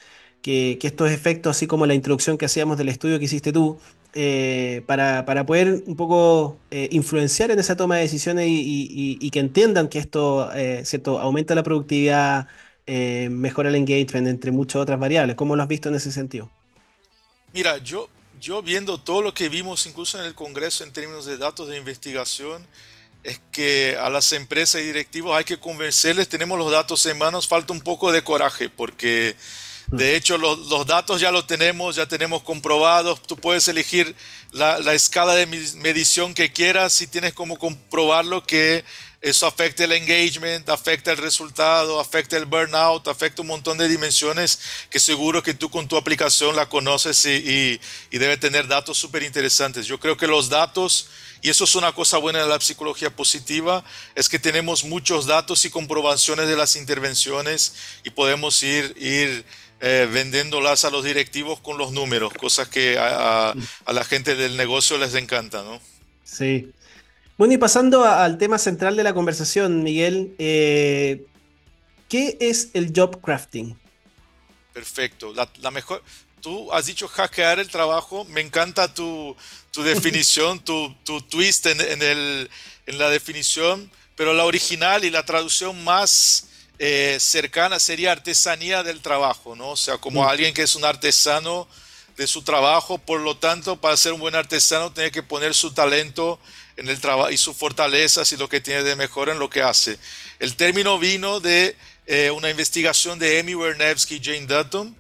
que, 0.43 0.77
estos 0.83 1.13
efectos, 1.13 1.57
así 1.57 1.69
como 1.69 1.87
la 1.87 1.95
introducción 1.95 2.37
que 2.37 2.47
hacíamos 2.47 2.79
del 2.79 2.89
estudio 2.89 3.21
que 3.21 3.27
hiciste 3.27 3.53
tú, 3.53 3.79
eh, 4.15 4.83
para, 4.87 5.25
poder 5.47 5.85
un 5.87 5.95
poco 5.95 6.59
influenciar 6.91 7.53
en 7.53 7.61
esa 7.61 7.77
toma 7.77 7.97
de 7.97 8.03
decisiones 8.03 8.47
y, 8.49 9.31
que 9.31 9.39
entiendan 9.39 9.89
que 9.89 10.01
esto 10.01 10.51
¿cierto? 10.83 11.21
aumenta 11.21 11.55
la 11.55 11.63
productividad, 11.63 12.49
mejora 13.31 13.69
el 13.69 13.77
engagement, 13.77 14.27
entre 14.27 14.51
muchas 14.51 14.83
otras 14.83 14.99
variables. 14.99 15.37
¿Cómo 15.37 15.55
lo 15.55 15.63
has 15.63 15.69
visto 15.69 15.89
en 15.91 15.95
ese 15.95 16.11
sentido? 16.11 16.51
Mira, 17.53 17.79
yo 17.79 18.09
yo 18.41 18.63
viendo 18.63 18.99
todo 18.99 19.23
lo 19.23 19.35
que 19.35 19.49
vimos 19.49 19.87
incluso 19.87 20.19
en 20.19 20.25
el 20.25 20.35
Congreso 20.35 20.85
en 20.85 20.93
términos 20.93 21.27
de 21.27 21.39
datos 21.39 21.69
de 21.69 21.77
investigación, 21.77 22.67
es 23.23 23.41
que 23.51 23.97
a 24.01 24.11
las 24.11 24.33
empresas 24.33 24.83
y 24.83 24.85
directivos 24.85 25.37
hay 25.37 25.45
que 25.45 25.59
convencerles, 25.59 26.29
tenemos 26.29 26.59
los 26.59 26.71
datos 26.71 27.05
en 27.07 27.17
manos, 27.17 27.49
falta 27.49 27.73
un 27.73 27.81
poco 27.81 28.13
de 28.13 28.23
coraje, 28.23 28.69
porque 28.69 29.35
de 29.87 30.17
hecho 30.17 30.37
los, 30.37 30.87
datos 30.87 31.21
ya 31.21 31.31
los 31.31 31.47
tenemos, 31.47 31.97
ya 31.97 32.07
tenemos 32.07 32.43
comprobados, 32.43 33.23
tú 33.23 33.37
puedes 33.37 33.67
elegir 33.69 34.15
la, 34.53 34.79
la 34.79 34.93
escala 34.93 35.35
de 35.35 35.47
medición 35.47 36.35
que 36.35 36.53
quieras 36.53 37.01
y 37.01 37.07
tienes 37.07 37.33
como 37.33 37.59
comprobarlo 37.59 38.45
que 38.45 38.85
eso 39.25 39.47
afecta 39.47 39.85
el 39.85 39.93
engagement, 39.93 40.69
afecta 40.69 41.11
el 41.11 41.17
resultado, 41.17 41.99
afecta 41.99 42.37
el 42.37 42.45
burnout, 42.45 43.09
afecta 43.09 43.41
un 43.41 43.49
montón 43.49 43.79
de 43.79 43.89
dimensiones 43.89 44.61
que 44.91 45.01
seguro 45.01 45.43
que 45.43 45.55
tú 45.55 45.71
con 45.71 45.89
tu 45.89 45.97
aplicación 45.97 46.55
la 46.55 46.69
conoces 46.69 47.25
y, 47.25 47.81
y, 48.11 48.19
debe 48.19 48.37
tener 48.37 48.69
datos 48.69 48.99
súper 48.99 49.23
interesantes. 49.23 49.87
Yo 49.87 49.99
creo 49.99 50.19
que 50.19 50.27
los 50.27 50.51
datos, 50.51 51.09
y 51.41 51.49
eso 51.49 51.65
es 51.65 51.75
una 51.75 51.93
cosa 51.93 52.19
buena 52.19 52.41
de 52.43 52.49
la 52.49 52.61
psicología 52.61 53.09
positiva, 53.09 53.83
es 54.15 54.29
que 54.29 54.39
tenemos 54.39 54.85
muchos 54.85 55.25
datos 55.25 55.65
y 55.65 55.71
comprobaciones 55.71 56.47
de 56.47 56.57
las 56.59 56.77
intervenciones 56.77 57.77
y 58.05 58.11
podemos 58.11 58.63
ir, 58.63 58.95
ir 58.99 59.47
eh, 59.81 60.07
vendiéndolas 60.13 60.85
a 60.85 60.91
los 60.91 61.03
directivos 61.03 61.61
con 61.61 61.79
los 61.79 61.93
números, 61.93 62.35
cosas 62.35 62.69
que 62.69 62.99
a, 62.99 63.55
a 63.87 63.93
la 63.95 64.05
gente 64.05 64.35
del 64.35 64.59
negocio 64.59 64.99
les 64.99 65.15
encanta, 65.15 65.63
¿no? 65.63 65.81
Sí. 66.25 66.71
Bueno, 67.37 67.55
y 67.55 67.59
pasando 67.59 68.05
al 68.05 68.39
tema 68.39 68.59
central 68.59 68.95
de 68.97 69.03
la 69.03 69.13
conversación, 69.13 69.83
Miguel, 69.83 70.37
eh, 70.39 71.27
¿qué 72.09 72.37
es 72.39 72.69
el 72.75 72.93
job 72.95 73.21
crafting? 73.21 73.77
Perfecto. 74.73 75.35
La, 75.35 75.71
mejor, 75.73 76.01
tú 76.41 76.73
has 76.73 76.87
dicho 76.87 77.09
hackear 77.09 77.59
el 77.59 77.69
trabajo. 77.69 78.25
Me 78.27 78.41
encanta 78.41 78.93
tu, 78.95 79.37
definición, 79.77 80.61
tu, 80.61 80.95
twist 81.29 81.67
en, 81.67 81.81
el, 81.81 82.49
en, 82.87 82.99
la 82.99 83.11
definición, 83.11 83.91
pero 84.15 84.33
la 84.33 84.45
original 84.45 85.05
y 85.05 85.11
la 85.11 85.25
traducción 85.25 85.83
más 85.83 86.47
eh, 86.79 87.17
cercana 87.19 87.81
sería 87.81 88.13
artesanía 88.13 88.85
del 88.85 89.01
trabajo, 89.01 89.57
¿no? 89.57 89.71
O 89.71 89.77
sea, 89.77 89.99
como 89.99 90.23
mm. 90.23 90.29
alguien 90.29 90.55
que 90.55 90.63
es 90.63 90.77
un 90.77 90.85
artesano 90.85 91.67
de 92.17 92.29
su 92.29 92.43
trabajo, 92.43 92.99
por 92.99 93.19
lo 93.19 93.37
tanto, 93.37 93.81
para 93.81 93.97
ser 93.97 94.13
un 94.13 94.21
buen 94.21 94.37
artesano 94.37 94.93
tiene 94.93 95.11
que 95.11 95.25
poner 95.25 95.53
su 95.53 95.73
talento 95.73 96.39
en 96.77 96.89
el 96.89 97.01
trabajo 97.01 97.31
y 97.31 97.37
sus 97.37 97.57
fortalezas 97.57 98.33
y 98.33 98.37
lo 98.37 98.49
que 98.49 98.61
tiene 98.61 98.83
de 98.83 98.97
mejor 98.97 99.29
en 99.29 99.39
lo 99.39 99.51
que 99.51 99.63
hace. 99.63 99.99
El 100.39 100.57
término 100.57 100.99
vino 100.99 101.41
de 101.41 101.77
eh, 102.07 102.31
una 102.31 102.51
investigación 102.51 103.19
de 103.19 103.41
Amy 103.41 103.55
Wernevsky 103.55 104.17
y 104.17 104.25
Jane 104.25 104.47
Dutton 104.47 104.97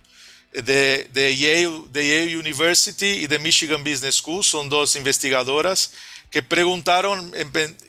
de, 0.52 1.08
de, 1.12 1.36
Yale, 1.36 1.82
de 1.90 2.08
Yale 2.08 2.38
University 2.38 3.06
y 3.06 3.26
de 3.26 3.38
Michigan 3.38 3.82
Business 3.82 4.16
School, 4.16 4.44
son 4.44 4.68
dos 4.68 4.94
investigadoras 4.94 5.92
que 6.30 6.42
preguntaron, 6.42 7.32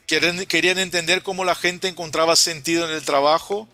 querían 0.06 0.78
entender 0.78 1.22
cómo 1.22 1.44
la 1.44 1.56
gente 1.56 1.88
encontraba 1.88 2.36
sentido 2.36 2.88
en 2.88 2.94
el 2.94 3.02
trabajo 3.02 3.68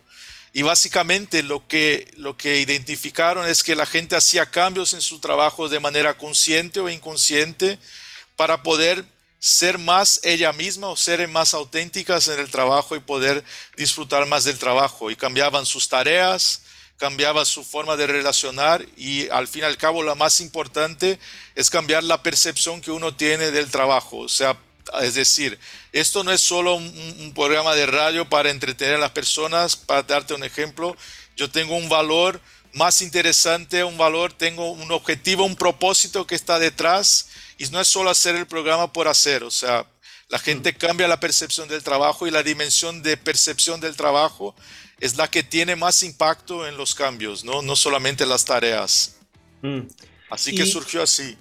y 0.51 0.61
básicamente 0.63 1.43
lo 1.43 1.67
que, 1.67 2.11
lo 2.17 2.37
que 2.37 2.59
identificaron 2.59 3.47
es 3.47 3.63
que 3.63 3.75
la 3.75 3.85
gente 3.85 4.15
hacía 4.15 4.47
cambios 4.47 4.93
en 4.93 5.01
su 5.01 5.19
trabajo 5.19 5.69
de 5.69 5.79
manera 5.79 6.17
consciente 6.17 6.79
o 6.79 6.89
inconsciente 6.89 7.77
para 8.35 8.63
poder 8.63 9.05
ser 9.45 9.77
más 9.77 10.21
ella 10.23 10.53
misma 10.53 10.87
o 10.87 10.95
ser 10.95 11.27
más 11.27 11.53
auténticas 11.53 12.29
en 12.29 12.39
el 12.39 12.49
trabajo 12.49 12.95
y 12.95 13.01
poder 13.01 13.43
disfrutar 13.75 14.25
más 14.25 14.45
del 14.45 14.57
trabajo. 14.57 15.11
Y 15.11 15.17
cambiaban 15.17 15.65
sus 15.65 15.89
tareas, 15.89 16.61
cambiaba 16.97 17.43
su 17.43 17.65
forma 17.65 17.97
de 17.97 18.07
relacionar 18.07 18.85
y 18.95 19.27
al 19.27 19.49
fin 19.49 19.63
y 19.63 19.65
al 19.65 19.75
cabo 19.75 20.01
lo 20.01 20.15
más 20.15 20.39
importante 20.39 21.19
es 21.55 21.69
cambiar 21.69 22.05
la 22.05 22.23
percepción 22.23 22.79
que 22.79 22.91
uno 22.91 23.17
tiene 23.17 23.51
del 23.51 23.69
trabajo. 23.69 24.19
O 24.19 24.29
sea, 24.29 24.57
es 25.01 25.15
decir, 25.15 25.59
esto 25.91 26.23
no 26.23 26.31
es 26.31 26.39
solo 26.39 26.75
un, 26.75 27.33
programa 27.35 27.75
de 27.75 27.85
radio 27.85 28.29
para 28.29 28.49
entretener 28.49 28.95
a 28.95 28.99
las 28.99 29.11
personas, 29.11 29.75
para 29.75 30.03
darte 30.03 30.33
un 30.33 30.45
ejemplo. 30.45 30.95
Yo 31.35 31.51
tengo 31.51 31.75
un 31.75 31.89
valor 31.89 32.39
más 32.71 33.01
interesante, 33.01 33.83
un 33.83 33.97
valor, 33.97 34.31
tengo 34.31 34.71
un 34.71 34.89
objetivo, 34.93 35.43
un 35.43 35.57
propósito 35.57 36.25
que 36.25 36.35
está 36.35 36.59
detrás 36.59 37.27
y 37.63 37.71
no 37.71 37.79
es 37.79 37.87
solo 37.87 38.09
hacer 38.09 38.35
el 38.35 38.45
programa 38.45 38.91
por 38.91 39.07
hacer, 39.07 39.43
o 39.43 39.51
sea, 39.51 39.85
la 40.29 40.39
gente 40.39 40.73
cambia 40.73 41.07
la 41.07 41.19
percepción 41.19 41.67
del 41.67 41.83
trabajo 41.83 42.27
y 42.27 42.31
la 42.31 42.43
dimensión 42.43 43.03
de 43.03 43.17
percepción 43.17 43.79
del 43.79 43.95
trabajo 43.95 44.55
es 44.99 45.17
la 45.17 45.29
que 45.29 45.43
tiene 45.43 45.75
más 45.75 46.01
impacto 46.03 46.67
en 46.67 46.77
los 46.77 46.95
cambios, 46.95 47.43
no, 47.43 47.61
no 47.61 47.75
solamente 47.75 48.25
las 48.25 48.45
tareas. 48.45 49.17
Mm. 49.61 49.81
Así 50.29 50.55
que 50.55 50.65
surgió 50.65 51.03
así. 51.03 51.37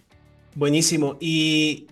Buenísimo. 0.55 1.17
¿Y 1.21 1.87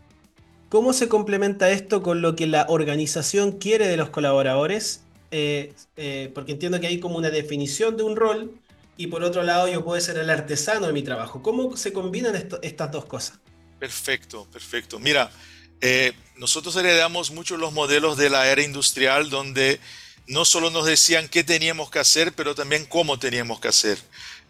cómo 0.68 0.92
se 0.92 1.08
complementa 1.08 1.70
esto 1.70 2.02
con 2.02 2.20
lo 2.20 2.36
que 2.36 2.46
la 2.46 2.66
organización 2.68 3.52
quiere 3.52 3.88
de 3.88 3.96
los 3.96 4.10
colaboradores? 4.10 5.02
Eh, 5.30 5.72
eh, 5.96 6.30
porque 6.34 6.52
entiendo 6.52 6.80
que 6.80 6.88
hay 6.88 7.00
como 7.00 7.16
una 7.16 7.30
definición 7.30 7.96
de 7.96 8.02
un 8.02 8.16
rol 8.16 8.60
y 8.96 9.06
por 9.06 9.22
otro 9.22 9.42
lado 9.42 9.68
yo 9.68 9.82
puedo 9.84 9.98
ser 10.00 10.18
el 10.18 10.28
artesano 10.28 10.86
de 10.86 10.92
mi 10.92 11.02
trabajo. 11.02 11.42
¿Cómo 11.42 11.76
se 11.76 11.92
combinan 11.92 12.34
estas 12.62 12.92
dos 12.92 13.06
cosas? 13.06 13.40
Perfecto, 13.80 14.46
perfecto. 14.52 14.98
Mira, 14.98 15.32
eh, 15.80 16.12
nosotros 16.36 16.76
heredamos 16.76 17.30
mucho 17.30 17.56
los 17.56 17.72
modelos 17.72 18.18
de 18.18 18.28
la 18.28 18.46
era 18.46 18.62
industrial 18.62 19.30
donde 19.30 19.80
no 20.26 20.44
solo 20.44 20.68
nos 20.68 20.84
decían 20.84 21.30
qué 21.30 21.44
teníamos 21.44 21.90
que 21.90 21.98
hacer, 21.98 22.34
pero 22.34 22.54
también 22.54 22.84
cómo 22.84 23.18
teníamos 23.18 23.58
que 23.58 23.68
hacer. 23.68 23.98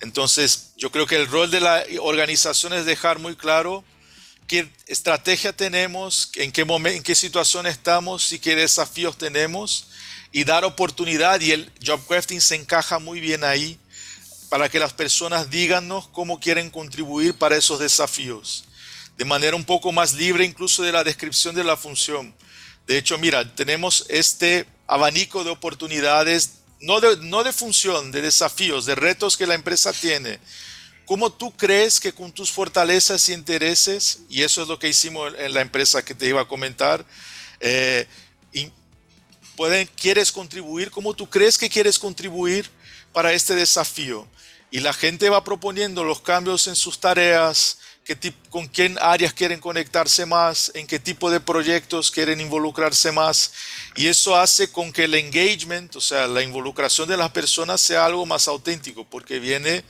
Entonces, 0.00 0.72
yo 0.76 0.90
creo 0.90 1.06
que 1.06 1.14
el 1.14 1.28
rol 1.28 1.48
de 1.48 1.60
la 1.60 1.84
organización 2.00 2.72
es 2.72 2.84
dejar 2.86 3.20
muy 3.20 3.36
claro 3.36 3.84
qué 4.48 4.68
estrategia 4.88 5.52
tenemos, 5.52 6.32
en 6.34 6.50
qué, 6.50 6.64
momento, 6.64 6.96
en 6.96 7.04
qué 7.04 7.14
situación 7.14 7.68
estamos 7.68 8.32
y 8.32 8.40
qué 8.40 8.56
desafíos 8.56 9.16
tenemos 9.16 9.86
y 10.32 10.42
dar 10.42 10.64
oportunidad. 10.64 11.40
Y 11.40 11.52
el 11.52 11.70
job 11.86 12.04
crafting 12.08 12.40
se 12.40 12.56
encaja 12.56 12.98
muy 12.98 13.20
bien 13.20 13.44
ahí 13.44 13.78
para 14.48 14.68
que 14.68 14.80
las 14.80 14.92
personas 14.92 15.50
díganos 15.50 16.08
cómo 16.08 16.40
quieren 16.40 16.68
contribuir 16.68 17.34
para 17.34 17.56
esos 17.56 17.78
desafíos 17.78 18.64
de 19.20 19.26
manera 19.26 19.54
un 19.54 19.66
poco 19.66 19.92
más 19.92 20.14
libre 20.14 20.46
incluso 20.46 20.82
de 20.82 20.92
la 20.92 21.04
descripción 21.04 21.54
de 21.54 21.62
la 21.62 21.76
función. 21.76 22.34
De 22.86 22.96
hecho, 22.96 23.18
mira, 23.18 23.54
tenemos 23.54 24.06
este 24.08 24.64
abanico 24.86 25.44
de 25.44 25.50
oportunidades, 25.50 26.52
no 26.80 27.02
de, 27.02 27.18
no 27.18 27.44
de 27.44 27.52
función, 27.52 28.12
de 28.12 28.22
desafíos, 28.22 28.86
de 28.86 28.94
retos 28.94 29.36
que 29.36 29.46
la 29.46 29.52
empresa 29.52 29.92
tiene. 29.92 30.40
¿Cómo 31.04 31.30
tú 31.30 31.54
crees 31.54 32.00
que 32.00 32.14
con 32.14 32.32
tus 32.32 32.50
fortalezas 32.50 33.28
y 33.28 33.34
intereses, 33.34 34.20
y 34.30 34.40
eso 34.40 34.62
es 34.62 34.68
lo 34.68 34.78
que 34.78 34.88
hicimos 34.88 35.34
en 35.38 35.52
la 35.52 35.60
empresa 35.60 36.02
que 36.02 36.14
te 36.14 36.26
iba 36.26 36.40
a 36.40 36.48
comentar, 36.48 37.04
eh, 37.60 38.08
quieres 39.96 40.32
contribuir? 40.32 40.90
¿Cómo 40.90 41.12
tú 41.12 41.28
crees 41.28 41.58
que 41.58 41.68
quieres 41.68 41.98
contribuir 41.98 42.70
para 43.12 43.34
este 43.34 43.54
desafío? 43.54 44.26
Y 44.70 44.80
la 44.80 44.94
gente 44.94 45.28
va 45.28 45.44
proponiendo 45.44 46.04
los 46.04 46.22
cambios 46.22 46.68
en 46.68 46.76
sus 46.76 46.98
tareas, 47.00 47.76
con 48.48 48.68
qué 48.68 48.94
áreas 49.00 49.32
quieren 49.32 49.60
conectarse 49.60 50.26
más, 50.26 50.72
en 50.74 50.86
qué 50.86 50.98
tipo 50.98 51.30
de 51.30 51.40
proyectos 51.40 52.10
quieren 52.10 52.40
involucrarse 52.40 53.12
más. 53.12 53.52
Y 53.96 54.08
eso 54.08 54.36
hace 54.36 54.70
con 54.70 54.92
que 54.92 55.04
el 55.04 55.14
engagement, 55.14 55.94
o 55.94 56.00
sea, 56.00 56.26
la 56.26 56.42
involucración 56.42 57.08
de 57.08 57.16
las 57.16 57.30
personas 57.30 57.80
sea 57.80 58.04
algo 58.04 58.26
más 58.26 58.48
auténtico, 58.48 59.04
porque 59.08 59.38
viene 59.38 59.84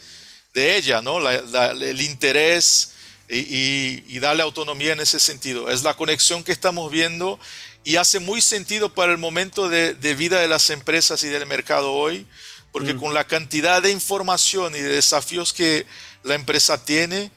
de 0.53 0.77
ella, 0.77 1.01
¿no? 1.01 1.19
el 1.29 2.01
interés 2.01 2.93
y, 3.29 4.19
darle 4.19 4.43
autonomía 4.43 4.93
en 4.93 5.01
ese 5.01 5.21
sentido. 5.21 5.71
Es 5.71 5.83
la 5.83 5.95
conexión 5.95 6.45
que 6.45 6.53
estamos 6.53 6.91
viendo 6.91 7.39
y 7.85 7.97
hace 7.97 8.19
muy 8.19 8.43
sentido 8.43 8.93
para 8.93 9.13
el 9.13 9.19
momento 9.19 9.69
de, 9.69 9.95
vida 10.15 10.41
de 10.41 10.49
las 10.49 10.71
empresas 10.71 11.23
y 11.23 11.29
del 11.29 11.47
mercado 11.47 11.93
hoy, 11.93 12.27
porque 12.73 12.95
mm. 12.95 13.01
con 13.01 13.15
la 13.15 13.27
cantidad 13.27 13.83
de 13.83 13.91
información 13.91 14.75
y 14.75 14.81
de 14.81 14.89
desafíos 14.89 15.53
que 15.53 15.87
la 16.23 16.35
empresa 16.35 16.85
tiene, 16.85 17.31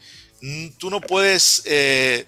tú 0.77 0.89
no 0.89 0.99
puedes 0.99 1.61
eh, 1.65 2.25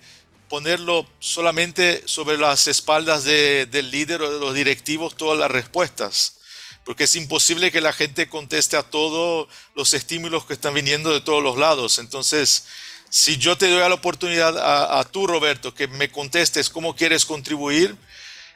ponerlo 0.47 1.05
solamente 1.19 2.01
sobre 2.05 2.37
las 2.37 2.67
espaldas 2.67 3.25
del 3.25 3.91
líder 3.91 4.21
o 4.21 4.31
de 4.31 4.39
los 4.39 4.53
directivos 4.53 5.17
todas 5.17 5.37
las 5.37 5.51
respuestas, 5.51 6.37
porque 6.85 7.05
es 7.05 7.15
imposible 7.15 7.71
que 7.71 7.81
la 7.81 7.91
gente 7.91 8.29
conteste 8.29 8.77
a 8.77 8.83
todos 8.83 9.49
los 9.75 9.93
estímulos 9.93 10.45
que 10.45 10.53
están 10.53 10.73
viniendo 10.73 11.11
de 11.11 11.21
todos 11.21 11.43
los 11.43 11.57
lados. 11.57 11.99
Entonces, 11.99 12.65
si 13.09 13.37
yo 13.37 13.57
te 13.57 13.69
doy 13.69 13.79
la 13.79 13.93
oportunidad 13.93 14.57
a, 14.57 14.99
a 14.99 15.03
tú, 15.03 15.27
Roberto, 15.27 15.73
que 15.73 15.87
me 15.87 16.09
contestes 16.09 16.69
cómo 16.69 16.95
quieres 16.95 17.25
contribuir, 17.25 17.97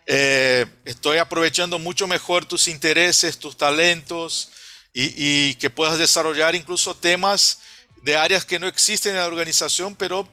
eh, 0.05 0.65
estoy 0.85 1.17
aprovechando 1.17 1.79
mucho 1.79 2.07
mejor 2.07 2.45
tus 2.45 2.67
intereses, 2.67 3.37
tus 3.37 3.57
talentos 3.57 4.51
y 4.91 5.53
que 5.55 5.69
puedas 5.69 5.99
desarrollar 5.99 6.55
incluso 6.55 6.95
temas 6.95 7.59
de 8.03 8.15
áreas 8.15 8.45
que 8.45 8.59
no 8.59 8.67
existen 8.67 9.11
en 9.11 9.19
la 9.19 9.27
organización, 9.27 9.95
pero 9.95 10.27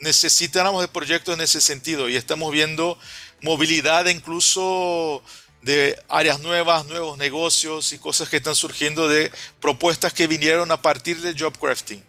necesitamos 0.00 0.80
de 0.82 0.88
proyectos 0.88 1.34
en 1.34 1.40
ese 1.42 1.60
sentido 1.60 2.08
y 2.08 2.16
estamos 2.16 2.52
viendo 2.52 2.98
movilidad 3.40 4.06
incluso 4.06 5.22
de 5.62 5.96
áreas 6.08 6.40
nuevas, 6.40 6.86
nuevos 6.86 7.16
negocios 7.18 7.92
y 7.92 7.98
cosas 7.98 8.28
que 8.28 8.38
están 8.38 8.56
surgiendo 8.56 9.08
de 9.08 9.30
propuestas 9.60 10.12
que 10.12 10.26
vinieron 10.26 10.70
a 10.72 10.82
partir 10.82 11.20
del 11.20 11.40
job 11.40 11.56
crafting. 11.58 12.02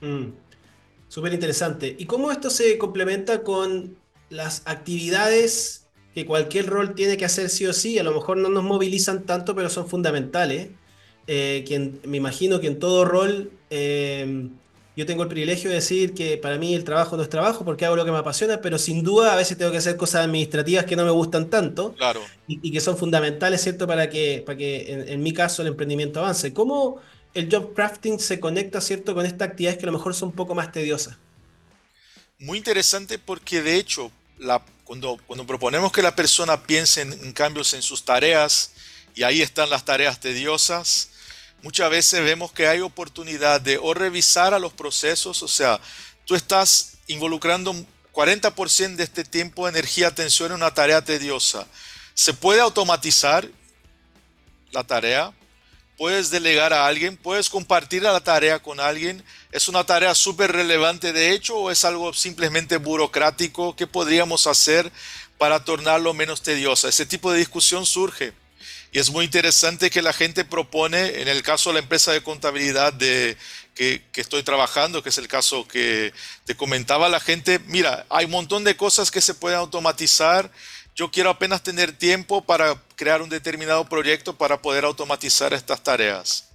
Mm. 0.00 0.32
Súper 1.08 1.32
interesante. 1.32 1.96
¿Y 1.98 2.06
cómo 2.06 2.30
esto 2.30 2.50
se 2.50 2.78
complementa 2.78 3.42
con 3.42 3.96
las 4.28 4.62
actividades 4.66 5.86
que 6.14 6.24
cualquier 6.24 6.66
rol 6.66 6.94
tiene 6.94 7.16
que 7.16 7.24
hacer 7.24 7.50
sí 7.50 7.66
o 7.66 7.72
sí? 7.72 7.98
A 7.98 8.04
lo 8.04 8.12
mejor 8.12 8.36
no 8.36 8.48
nos 8.48 8.62
movilizan 8.62 9.24
tanto, 9.24 9.54
pero 9.54 9.70
son 9.70 9.88
fundamentales. 9.88 10.68
Eh, 11.26 12.00
me 12.04 12.16
imagino 12.16 12.60
que 12.60 12.66
en 12.66 12.78
todo 12.78 13.04
rol 13.04 13.50
eh, 13.70 14.48
yo 14.96 15.06
tengo 15.06 15.22
el 15.22 15.28
privilegio 15.28 15.70
de 15.70 15.76
decir 15.76 16.12
que 16.12 16.36
para 16.36 16.58
mí 16.58 16.74
el 16.74 16.84
trabajo 16.84 17.16
no 17.16 17.22
es 17.22 17.28
trabajo 17.28 17.64
porque 17.64 17.86
hago 17.86 17.96
lo 17.96 18.04
que 18.04 18.10
me 18.10 18.18
apasiona, 18.18 18.60
pero 18.60 18.78
sin 18.78 19.02
duda 19.02 19.32
a 19.32 19.36
veces 19.36 19.56
tengo 19.56 19.70
que 19.70 19.78
hacer 19.78 19.96
cosas 19.96 20.24
administrativas 20.24 20.84
que 20.84 20.96
no 20.96 21.04
me 21.04 21.10
gustan 21.10 21.48
tanto 21.48 21.94
claro. 21.94 22.20
y, 22.48 22.70
que 22.70 22.80
son 22.80 22.98
fundamentales, 22.98 23.62
¿cierto? 23.62 23.86
Para 23.86 24.10
que, 24.10 24.42
para 24.44 24.58
que 24.58 25.04
en, 25.08 25.22
mi 25.22 25.32
caso 25.32 25.62
el 25.62 25.68
emprendimiento 25.68 26.20
avance. 26.20 26.52
¿Cómo 26.52 27.00
el 27.32 27.48
job 27.50 27.72
crafting 27.74 28.18
se 28.18 28.40
conecta, 28.40 28.80
¿cierto? 28.80 29.14
Con 29.14 29.24
estas 29.24 29.48
actividades 29.48 29.78
que 29.78 29.84
a 29.84 29.90
lo 29.90 29.96
mejor 29.96 30.14
son 30.14 30.30
un 30.30 30.34
poco 30.34 30.54
más 30.54 30.72
tediosas. 30.72 31.16
Muy 32.38 32.58
interesante 32.58 33.18
porque 33.18 33.62
de 33.62 33.76
hecho, 33.76 34.10
la, 34.38 34.60
cuando, 34.84 35.18
cuando 35.26 35.46
proponemos 35.46 35.92
que 35.92 36.02
la 36.02 36.16
persona 36.16 36.62
piense 36.64 37.02
en 37.02 37.32
cambios 37.32 37.72
en 37.74 37.82
sus 37.82 38.04
tareas, 38.04 38.72
y 39.14 39.22
ahí 39.22 39.42
están 39.42 39.70
las 39.70 39.84
tareas 39.84 40.20
tediosas, 40.20 41.09
muchas 41.62 41.90
veces 41.90 42.24
vemos 42.24 42.52
que 42.52 42.66
hay 42.66 42.80
oportunidad 42.80 43.60
de 43.60 43.78
o 43.78 43.94
revisar 43.94 44.54
a 44.54 44.58
los 44.58 44.72
procesos, 44.72 45.42
o 45.42 45.48
sea, 45.48 45.80
tú 46.24 46.34
estás 46.34 46.98
involucrando 47.06 47.74
40% 48.12 48.96
de 48.96 49.04
este 49.04 49.24
tiempo, 49.24 49.68
energía, 49.68 50.08
atención 50.08 50.50
en 50.50 50.56
una 50.56 50.74
tarea 50.74 51.02
tediosa. 51.02 51.66
Se 52.14 52.34
puede 52.34 52.60
automatizar 52.60 53.48
la 54.72 54.84
tarea, 54.84 55.32
puedes 55.96 56.30
delegar 56.30 56.72
a 56.72 56.86
alguien, 56.86 57.16
puedes 57.16 57.48
compartir 57.48 58.02
la 58.02 58.20
tarea 58.20 58.58
con 58.58 58.80
alguien. 58.80 59.22
¿Es 59.52 59.68
una 59.68 59.84
tarea 59.84 60.14
súper 60.14 60.52
relevante 60.52 61.12
de 61.12 61.32
hecho 61.32 61.58
o 61.58 61.70
es 61.70 61.84
algo 61.84 62.12
simplemente 62.12 62.78
burocrático? 62.78 63.76
¿Qué 63.76 63.86
podríamos 63.86 64.46
hacer 64.46 64.90
para 65.38 65.64
tornarlo 65.64 66.14
menos 66.14 66.42
tediosa? 66.42 66.88
Ese 66.88 67.06
tipo 67.06 67.30
de 67.32 67.38
discusión 67.38 67.84
surge. 67.84 68.32
Y 68.92 68.98
es 68.98 69.10
muy 69.10 69.24
interesante 69.24 69.88
que 69.88 70.02
la 70.02 70.12
gente 70.12 70.44
propone, 70.44 71.20
en 71.20 71.28
el 71.28 71.42
caso 71.42 71.70
de 71.70 71.74
la 71.74 71.80
empresa 71.80 72.12
de 72.12 72.22
contabilidad 72.22 72.92
de, 72.92 73.36
que, 73.74 74.02
estoy 74.16 74.42
trabajando, 74.42 75.02
que 75.02 75.10
es 75.10 75.18
el 75.18 75.28
caso 75.28 75.66
que 75.66 76.12
te 76.44 76.56
comentaba, 76.56 77.08
la 77.08 77.20
gente, 77.20 77.60
mira, 77.66 78.04
hay 78.10 78.24
un 78.24 78.32
montón 78.32 78.64
de 78.64 78.76
cosas 78.76 79.10
que 79.10 79.20
se 79.20 79.34
pueden 79.34 79.58
automatizar. 79.58 80.50
Yo 80.96 81.10
quiero 81.10 81.30
apenas 81.30 81.62
tener 81.62 81.92
tiempo 81.92 82.42
para 82.42 82.82
crear 82.96 83.22
un 83.22 83.30
determinado 83.30 83.88
proyecto 83.88 84.36
para 84.36 84.60
poder 84.60 84.84
automatizar 84.84 85.54
estas 85.54 85.82
tareas. 85.82 86.48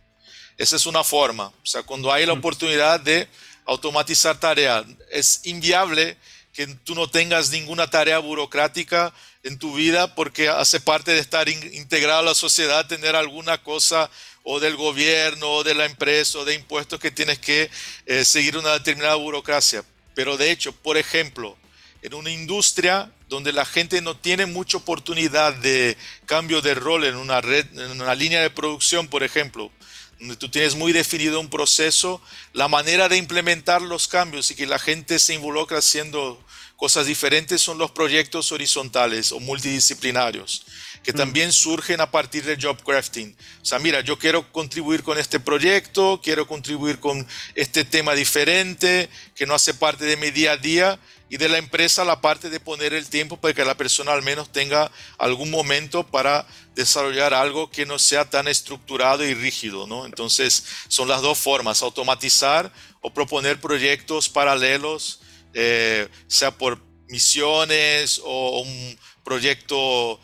Esa 0.57 0.75
es 0.75 0.85
una 0.85 1.03
forma. 1.03 1.47
O 1.47 1.65
sea, 1.65 1.83
cuando 1.83 2.11
hay 2.11 2.25
la 2.25 2.35
mm. 2.35 2.39
oportunidad 2.39 2.99
de 2.99 3.29
automatizar 3.65 4.39
tareas, 4.39 4.85
es 5.09 5.41
inviable 5.45 6.17
que 6.53 6.67
tú 6.67 6.95
no 6.95 7.09
tengas 7.09 7.49
ninguna 7.49 7.89
tarea 7.89 8.19
burocrática 8.19 9.13
en 9.45 9.59
tu 9.59 9.75
vida 9.75 10.15
porque 10.15 10.49
hace 10.49 10.79
parte 10.79 11.11
de 11.11 11.19
estar 11.19 11.47
integrado 11.47 12.19
a 12.19 12.23
la 12.23 12.35
sociedad, 12.35 12.87
tener 12.87 13.15
alguna 13.15 13.61
cosa 13.61 14.09
o 14.41 14.59
del 14.59 14.75
gobierno 14.75 15.49
o 15.51 15.63
de 15.63 15.75
la 15.75 15.85
empresa 15.85 16.39
o 16.39 16.45
de 16.45 16.55
impuestos 16.55 16.99
que 16.99 17.11
tienes 17.11 17.37
que 17.37 17.69
eh, 18.07 18.25
seguir 18.25 18.57
una 18.57 18.73
determinada 18.73 19.13
burocracia. 19.15 19.85
Pero 20.15 20.35
de 20.35 20.49
hecho, 20.49 20.71
por 20.71 20.97
ejemplo, 20.97 21.55
en 22.01 22.15
una 22.15 22.31
industria 22.31 23.11
donde 23.29 23.53
la 23.53 23.65
gente 23.65 24.01
no 24.01 24.17
tiene 24.17 24.47
mucha 24.47 24.77
oportunidad 24.77 25.53
de 25.53 25.95
cambio 26.25 26.61
de 26.61 26.73
rol 26.73 27.03
en 27.03 27.15
una 27.15 27.39
red, 27.39 27.67
en 27.77 28.01
una 28.01 28.15
línea 28.15 28.41
de 28.41 28.49
producción, 28.49 29.07
por 29.07 29.21
ejemplo, 29.21 29.71
donde 30.19 30.37
tú 30.37 30.49
tienes 30.49 30.73
muy 30.73 30.91
definido 30.91 31.39
un 31.39 31.49
proceso, 31.51 32.19
la 32.53 32.67
manera 32.67 33.09
de 33.09 33.17
implementar 33.17 33.83
los 33.83 34.07
cambios 34.07 34.49
y 34.49 34.55
que 34.55 34.65
la 34.65 34.79
gente 34.79 35.19
se 35.19 35.35
involucra 35.35 35.77
haciendo 35.77 36.43
cosas 36.75 37.05
diferentes 37.05 37.61
son 37.61 37.77
los 37.77 37.91
proyectos 37.91 38.51
horizontales 38.51 39.31
o 39.31 39.39
multidisciplinarios, 39.39 40.65
que 41.03 41.13
mm. 41.13 41.15
también 41.15 41.51
surgen 41.51 42.01
a 42.01 42.11
partir 42.11 42.43
del 42.43 42.61
job 42.61 42.81
crafting. 42.83 43.35
O 43.61 43.65
sea, 43.65 43.79
mira, 43.79 44.01
yo 44.01 44.19
quiero 44.19 44.51
contribuir 44.51 45.03
con 45.03 45.17
este 45.17 45.39
proyecto, 45.39 46.19
quiero 46.23 46.47
contribuir 46.47 46.99
con 46.99 47.25
este 47.55 47.85
tema 47.85 48.13
diferente, 48.13 49.09
que 49.35 49.45
no 49.45 49.53
hace 49.53 49.73
parte 49.73 50.05
de 50.05 50.17
mi 50.17 50.31
día 50.31 50.53
a 50.53 50.57
día, 50.57 50.99
y 51.29 51.37
de 51.37 51.49
la 51.49 51.57
empresa 51.57 52.05
la 52.05 52.21
parte 52.21 52.49
de 52.49 52.59
poner 52.59 52.93
el 52.93 53.09
tiempo 53.09 53.37
para 53.37 53.53
que 53.53 53.65
la 53.65 53.75
persona 53.75 54.13
al 54.13 54.21
menos 54.21 54.51
tenga 54.51 54.91
algún 55.17 55.49
momento 55.49 56.05
para 56.05 56.45
desarrollar 56.75 57.33
algo 57.33 57.71
que 57.71 57.85
no 57.85 57.97
sea 57.97 58.29
tan 58.29 58.47
estructurado 58.47 59.25
y 59.25 59.33
rígido, 59.33 59.87
¿no? 59.87 60.05
Entonces, 60.05 60.65
son 60.87 61.07
las 61.07 61.21
dos 61.21 61.37
formas, 61.37 61.81
automatizar 61.81 62.71
o 63.01 63.11
proponer 63.11 63.59
proyectos 63.59 64.29
paralelos 64.29 65.19
eh, 65.55 66.09
sea 66.27 66.51
por 66.51 66.79
misiones 67.07 68.21
o 68.23 68.59
un 68.59 68.99
proyecto 69.23 70.19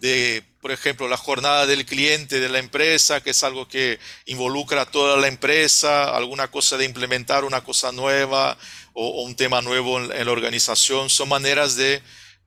de, 0.00 0.44
por 0.60 0.70
ejemplo, 0.70 1.08
la 1.08 1.16
jornada 1.16 1.64
del 1.64 1.86
cliente 1.86 2.40
de 2.40 2.50
la 2.50 2.58
empresa, 2.58 3.22
que 3.22 3.30
es 3.30 3.42
algo 3.42 3.66
que 3.66 3.98
involucra 4.26 4.82
a 4.82 4.90
toda 4.90 5.16
la 5.16 5.28
empresa, 5.28 6.14
alguna 6.14 6.48
cosa 6.48 6.76
de 6.76 6.84
implementar 6.84 7.44
una 7.44 7.64
cosa 7.64 7.90
nueva 7.90 8.58
o, 8.92 9.22
un 9.22 9.34
tema 9.34 9.62
nuevo 9.62 9.98
en, 9.98 10.26
la 10.26 10.30
organización, 10.30 11.08
son 11.08 11.30
maneras 11.30 11.76
de 11.76 12.02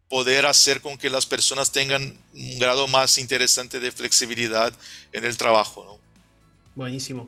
poder 0.07 0.45
hacer 0.45 0.81
con 0.81 0.97
que 0.97 1.09
las 1.09 1.25
personas 1.25 1.71
tengan 1.71 2.15
un 2.33 2.59
grado 2.59 2.87
más 2.87 3.17
interesante 3.17 3.79
de 3.79 3.91
flexibilidad 3.91 4.71
en 5.13 5.25
el 5.25 5.35
trabajo. 5.35 5.99
Buenísimo. 6.75 7.27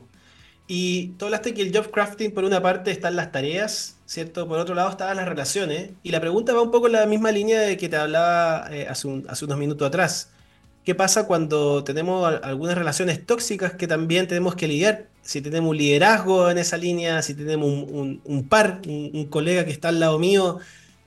Y 0.68 1.08
tú 1.18 1.24
hablaste 1.24 1.54
que 1.54 1.62
el 1.62 1.76
job 1.76 1.90
crafting, 1.90 2.32
por 2.32 2.44
una 2.44 2.62
parte, 2.62 2.92
están 2.92 3.16
las 3.16 3.32
tareas 3.32 3.96
¿cierto? 4.12 4.46
Por 4.46 4.58
otro 4.58 4.74
lado 4.74 4.90
estaban 4.90 5.16
las 5.16 5.26
relaciones. 5.26 5.90
Y 6.02 6.10
la 6.10 6.20
pregunta 6.20 6.52
va 6.52 6.60
un 6.60 6.70
poco 6.70 6.86
en 6.86 6.92
la 6.92 7.06
misma 7.06 7.32
línea 7.32 7.60
de 7.60 7.78
que 7.78 7.88
te 7.88 7.96
hablaba 7.96 8.68
eh, 8.70 8.86
hace, 8.86 9.08
unos 9.08 9.56
minutos 9.56 9.88
atrás. 9.88 10.28
¿Qué 10.84 10.94
pasa 10.94 11.26
cuando 11.26 11.82
tenemos 11.82 12.40
algunas 12.42 12.76
relaciones 12.76 13.24
tóxicas 13.24 13.72
que 13.72 13.86
también 13.86 14.28
tenemos 14.28 14.54
que 14.54 14.68
lidiar? 14.68 15.06
Si 15.22 15.40
tenemos 15.40 15.70
un 15.70 15.78
liderazgo 15.78 16.50
en 16.50 16.58
esa 16.58 16.76
línea, 16.76 17.22
si 17.22 17.32
tenemos 17.32 17.68
un, 17.70 18.46
par, 18.50 18.82
un, 18.86 19.24
colega 19.30 19.64
que 19.64 19.70
está 19.70 19.88
al 19.88 20.00
lado 20.00 20.18
mío, 20.18 20.58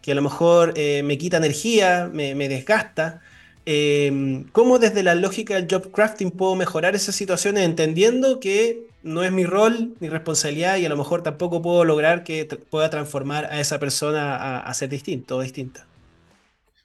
que 0.02 0.14
a 0.14 0.16
lo 0.16 0.24
mejor 0.24 0.74
eh, 0.76 1.04
me 1.04 1.20
quita 1.20 1.38
energía, 1.38 2.10
me, 2.12 2.34
desgasta. 2.50 3.22
Eh, 3.68 4.46
¿Cómo 4.52 4.80
desde 4.80 5.04
la 5.04 5.14
lógica 5.14 5.54
del 5.56 5.68
job 5.70 5.92
crafting 5.92 6.32
puedo 6.32 6.56
mejorar 6.56 6.96
esas 6.96 7.16
situaciones 7.16 7.66
entendiendo 7.66 8.40
que 8.40 8.88
no 9.06 9.24
es 9.24 9.32
mi 9.32 9.46
rol, 9.46 9.96
mi 10.00 10.10
responsabilidad 10.10 10.78
y 10.78 10.86
a 10.86 10.90
lo 10.90 10.98
mejor 10.98 11.22
tampoco 11.22 11.62
puedo 11.62 11.86
lograr 11.86 12.24
que 12.24 12.46
pueda 12.46 12.90
transformar 12.90 13.46
a 13.46 13.60
esa 13.60 13.80
persona 13.80 14.58
a, 14.58 14.74
ser 14.74 14.90
distinto 14.90 15.38
o 15.38 15.42
distinta. 15.42 15.86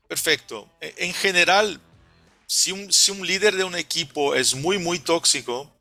Perfecto. 0.07 0.69
E, 0.83 0.93
en 0.99 1.15
general, 1.15 1.81
si 2.47 2.73
un, 2.73 2.93
si 2.93 3.11
un 3.11 3.27
líder 3.27 3.57
de 3.57 3.65
un 3.65 3.75
equipo 3.75 4.35
es 4.35 4.55
muy, 4.55 4.77
muy 4.77 4.99
tóxico, 4.99 5.73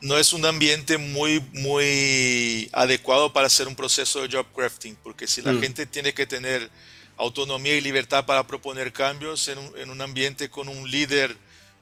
no 0.00 0.16
es 0.16 0.32
un 0.32 0.46
ambiente 0.46 0.98
muy, 0.98 1.40
muy 1.52 2.70
adecuado 2.72 3.32
para 3.32 3.48
hacer 3.48 3.66
un 3.66 3.74
proceso 3.74 4.22
de 4.22 4.36
job 4.36 4.46
crafting, 4.54 4.96
porque 5.02 5.26
si 5.26 5.42
la 5.42 5.52
mm. 5.52 5.60
gente 5.60 5.86
tiene 5.86 6.14
que 6.14 6.26
tener 6.26 6.70
autonomía 7.16 7.76
y 7.76 7.80
libertad 7.80 8.24
para 8.24 8.46
proponer 8.46 8.92
cambios 8.92 9.48
en 9.48 9.58
un, 9.58 9.78
en 9.78 9.90
un 9.90 10.00
ambiente 10.00 10.48
con 10.48 10.68
un 10.68 10.88
líder 10.88 11.36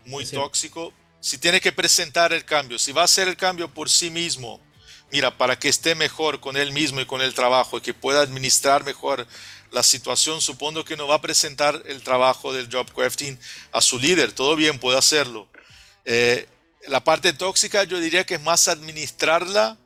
muy 0.07 0.25
tóxico, 0.25 0.95
si 1.25 1.39
tiene 1.39 1.59
que 1.59 1.73
presentar 1.73 2.35
el 2.35 2.45
cambio, 2.45 2.79
si 2.79 2.93
va 2.93 3.01
a 3.01 3.07
hacer 3.07 3.29
el 3.29 3.37
cambio 3.39 3.73
por 3.73 3.89
sí 3.89 4.11
mismo, 4.11 4.61
mira, 5.11 5.39
para 5.39 5.59
que 5.59 5.71
esté 5.71 5.95
mejor 5.95 6.39
con 6.39 6.55
él 6.55 6.71
mismo 6.71 7.01
y 7.01 7.07
con 7.07 7.23
el 7.23 7.33
trabajo 7.33 7.79
y 7.79 7.81
que 7.81 7.95
pueda 7.95 8.21
administrar 8.21 8.85
mejor 8.85 9.27
la 9.73 9.83
situación, 9.83 10.43
supongo 10.43 10.85
que 10.85 10.99
no 10.99 11.09
va 11.09 11.15
a 11.15 11.23
presentar 11.23 11.83
el 11.87 12.03
trabajo 12.03 12.53
del 12.53 12.69
job 12.71 12.93
crafting 12.93 13.39
a 13.73 13.81
su 13.81 13.99
líder, 13.99 14.33
todo 14.33 14.55
bien, 14.55 14.79
puede 14.79 14.99
hacerlo. 14.99 15.49
Eh, 16.05 16.47
la 16.89 17.03
parte 17.03 17.33
tóxica 17.33 17.85
yo 17.85 18.01
diría 18.01 18.27
que 18.27 18.35
es 18.35 18.43
más 18.43 18.69
administrarla 18.69 19.79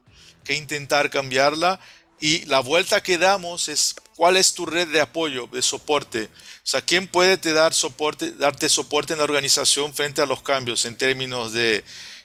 que 0.43 0.55
intentar 0.55 1.09
cambiarla 1.09 1.79
y 2.21 2.45
la 2.47 2.61
vuelta 2.61 3.03
que 3.03 3.19
damos 3.19 3.69
es 3.69 3.95
cuál 4.17 4.37
es 4.37 4.53
tu 4.55 4.67
red 4.67 4.89
de 4.89 5.01
apoyo, 5.01 5.47
de 5.47 5.63
soporte. 5.63 6.25
O 6.25 6.71
sea, 6.71 6.81
¿quién 6.83 7.07
puede 7.07 7.37
te 7.37 7.53
dar 7.53 7.73
soporte, 7.73 8.33
darte 8.33 8.69
soporte 8.69 9.13
en 9.13 9.19
la 9.19 9.25
organización 9.25 9.95
frente 9.95 10.21
a 10.21 10.27
los 10.27 10.43
cambios 10.43 10.85
en 10.85 10.97
términos 10.97 11.53
de 11.53 11.85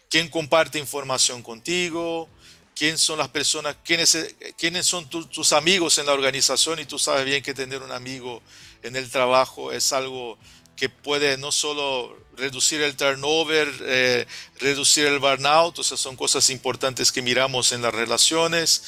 quién 0.09 0.29
comparte 0.29 0.79
información 0.79 1.43
contigo, 1.43 2.27
quién 2.75 2.97
son 2.97 3.19
las 3.19 3.29
personas, 3.29 3.75
quiénes, 3.83 4.35
quiénes 4.57 4.85
son 4.85 5.07
tus 5.09 5.53
amigos 5.53 5.97
en 5.99 6.07
la 6.07 6.13
organización 6.13 6.79
y 6.79 6.85
tú 6.85 6.97
sabes 6.97 7.25
bien 7.25 7.43
que 7.43 7.53
tener 7.53 7.81
un 7.81 7.91
amigo 7.91 8.41
en 8.81 8.95
el 8.95 9.09
trabajo 9.09 9.71
es 9.71 9.93
algo 9.93 10.37
que 10.75 10.89
puede 10.89 11.37
no 11.37 11.51
solo 11.51 12.17
reducir 12.35 12.81
el 12.81 12.95
turnover, 12.95 13.71
eh, 13.81 14.25
reducir 14.59 15.05
el 15.05 15.19
burnout, 15.19 15.77
o 15.77 15.83
sea, 15.83 15.97
son 15.97 16.15
cosas 16.15 16.49
importantes 16.49 17.11
que 17.11 17.21
miramos 17.21 17.71
en 17.71 17.81
las 17.83 17.93
relaciones 17.93 18.83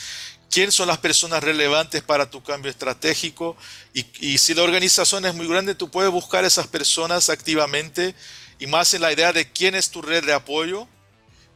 quién 0.50 0.72
son 0.72 0.88
las 0.88 0.98
personas 1.00 1.44
relevantes 1.44 2.02
para 2.02 2.30
tu 2.30 2.44
cambio 2.44 2.72
estratégico 2.72 3.58
y, 3.94 4.38
si 4.38 4.54
la 4.54 4.64
organización 4.64 5.26
es 5.26 5.34
muy 5.34 5.48
grande, 5.48 5.76
tú 5.76 5.90
puedes 5.90 6.12
buscar 6.12 6.46
esas 6.46 6.68
personas 6.68 7.30
activamente 7.30 8.16
y 8.60 8.68
más 8.68 8.94
en 8.94 9.02
la 9.02 9.12
idea 9.12 9.34
de 9.34 9.52
quién 9.52 9.76
es 9.76 9.90
tu 9.90 10.02
red 10.02 10.24
de 10.26 10.34
apoyo 10.34 10.88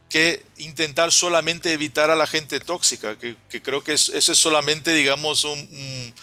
que 0.08 0.44
intentar 0.56 1.12
solamente 1.12 1.72
evitar 1.72 2.10
a 2.10 2.16
la 2.16 2.26
gente 2.26 2.58
tóxica, 2.58 3.16
que, 3.16 3.36
creo 3.62 3.84
que 3.84 3.92
eso 3.92 4.12
es 4.14 4.38
solamente, 4.38 4.92
digamos, 4.92 5.44
un, 5.44 6.14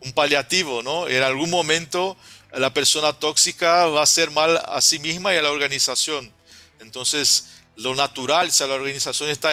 un, 0.00 0.12
paliativo, 0.12 0.82
¿no? 0.82 1.06
En 1.08 1.22
algún 1.22 1.48
momento 1.48 2.16
la 2.52 2.74
persona 2.74 3.12
tóxica 3.12 3.86
va 3.86 4.00
a 4.00 4.02
hacer 4.02 4.30
mal 4.30 4.60
a 4.66 4.80
sí 4.80 4.98
misma 4.98 5.32
y 5.32 5.36
a 5.36 5.42
la 5.42 5.50
organización. 5.50 6.32
Entonces, 6.80 7.46
lo 7.76 7.94
natural, 7.94 8.50
si 8.50 8.66
la 8.66 8.74
organización 8.74 9.30
está 9.30 9.50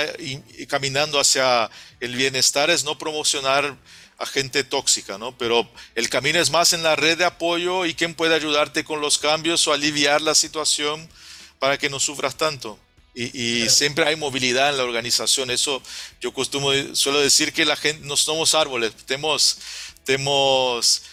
caminando 0.68 1.20
hacia 1.20 1.70
el 2.00 2.16
bienestar, 2.16 2.70
es 2.70 2.84
no 2.84 2.98
promocionar 2.98 3.78
a 4.18 4.26
gente 4.26 4.64
tóxica, 4.64 5.18
¿no? 5.18 5.38
Pero 5.38 5.70
el 5.96 6.10
camino 6.10 6.40
es 6.40 6.50
más 6.50 6.74
en 6.74 6.84
la 6.84 6.96
red 6.96 7.18
de 7.18 7.26
apoyo 7.26 7.86
y 7.86 7.94
quién 7.94 8.16
puede 8.16 8.36
ayudarte 8.36 8.84
con 8.84 9.02
los 9.02 9.18
cambios 9.18 9.68
o 9.68 9.74
aliviar 9.74 10.22
la 10.22 10.36
situación 10.36 11.10
para 11.60 11.78
que 11.78 11.90
no 11.90 12.00
sufras 12.00 12.38
tanto. 12.38 12.80
Y, 13.16 13.70
siempre 13.70 14.06
hay 14.06 14.16
movilidad 14.16 14.70
en 14.70 14.78
la 14.78 14.84
organización. 14.84 15.52
Eso 15.52 15.84
yo 16.20 16.34
costumo, 16.34 16.72
suelo 16.94 17.20
decir 17.20 17.54
que 17.54 17.64
la 17.64 17.76
gente, 17.76 18.06
no 18.06 18.18
somos 18.18 18.56
árboles, 18.56 18.92
tenemos, 19.06 19.60
tenemos 20.04 21.04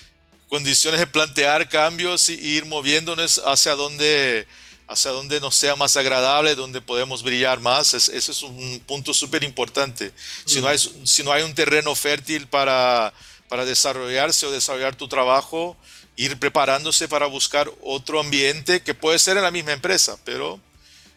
condiciones 0.48 0.98
de 0.98 1.06
plantear 1.06 1.68
cambios 1.68 2.30
y, 2.30 2.34
ir 2.34 2.64
moviéndonos 2.64 3.42
hacia 3.44 3.74
donde, 3.74 4.46
hacia 4.90 5.12
donde 5.12 5.40
nos 5.40 5.54
sea 5.54 5.76
más 5.76 5.96
agradable, 5.96 6.56
donde 6.56 6.80
podemos 6.80 7.22
brillar 7.22 7.60
más. 7.60 7.94
ese 7.94 8.16
es 8.16 8.42
un 8.42 8.82
punto 8.86 9.14
súper 9.14 9.44
importante. 9.44 10.12
Si, 10.44 10.60
no 10.60 10.66
hay, 10.66 10.78
si 10.78 11.22
no 11.22 11.32
hay 11.32 11.44
un 11.44 11.54
terreno 11.54 11.94
fértil 11.94 12.48
para, 12.48 13.14
para 13.48 13.64
desarrollarse 13.64 14.46
o 14.46 14.50
desarrollar 14.50 14.96
tu 14.96 15.06
trabajo, 15.06 15.76
ir 16.16 16.38
preparándose 16.40 17.06
para 17.06 17.26
buscar 17.26 17.70
otro 17.82 18.18
ambiente 18.18 18.82
que 18.82 18.92
puede 18.92 19.20
ser 19.20 19.36
en 19.36 19.44
la 19.44 19.52
misma 19.52 19.72
empresa, 19.72 20.18
pero 20.24 20.60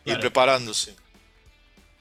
y 0.06 0.14
preparándose. 0.16 0.96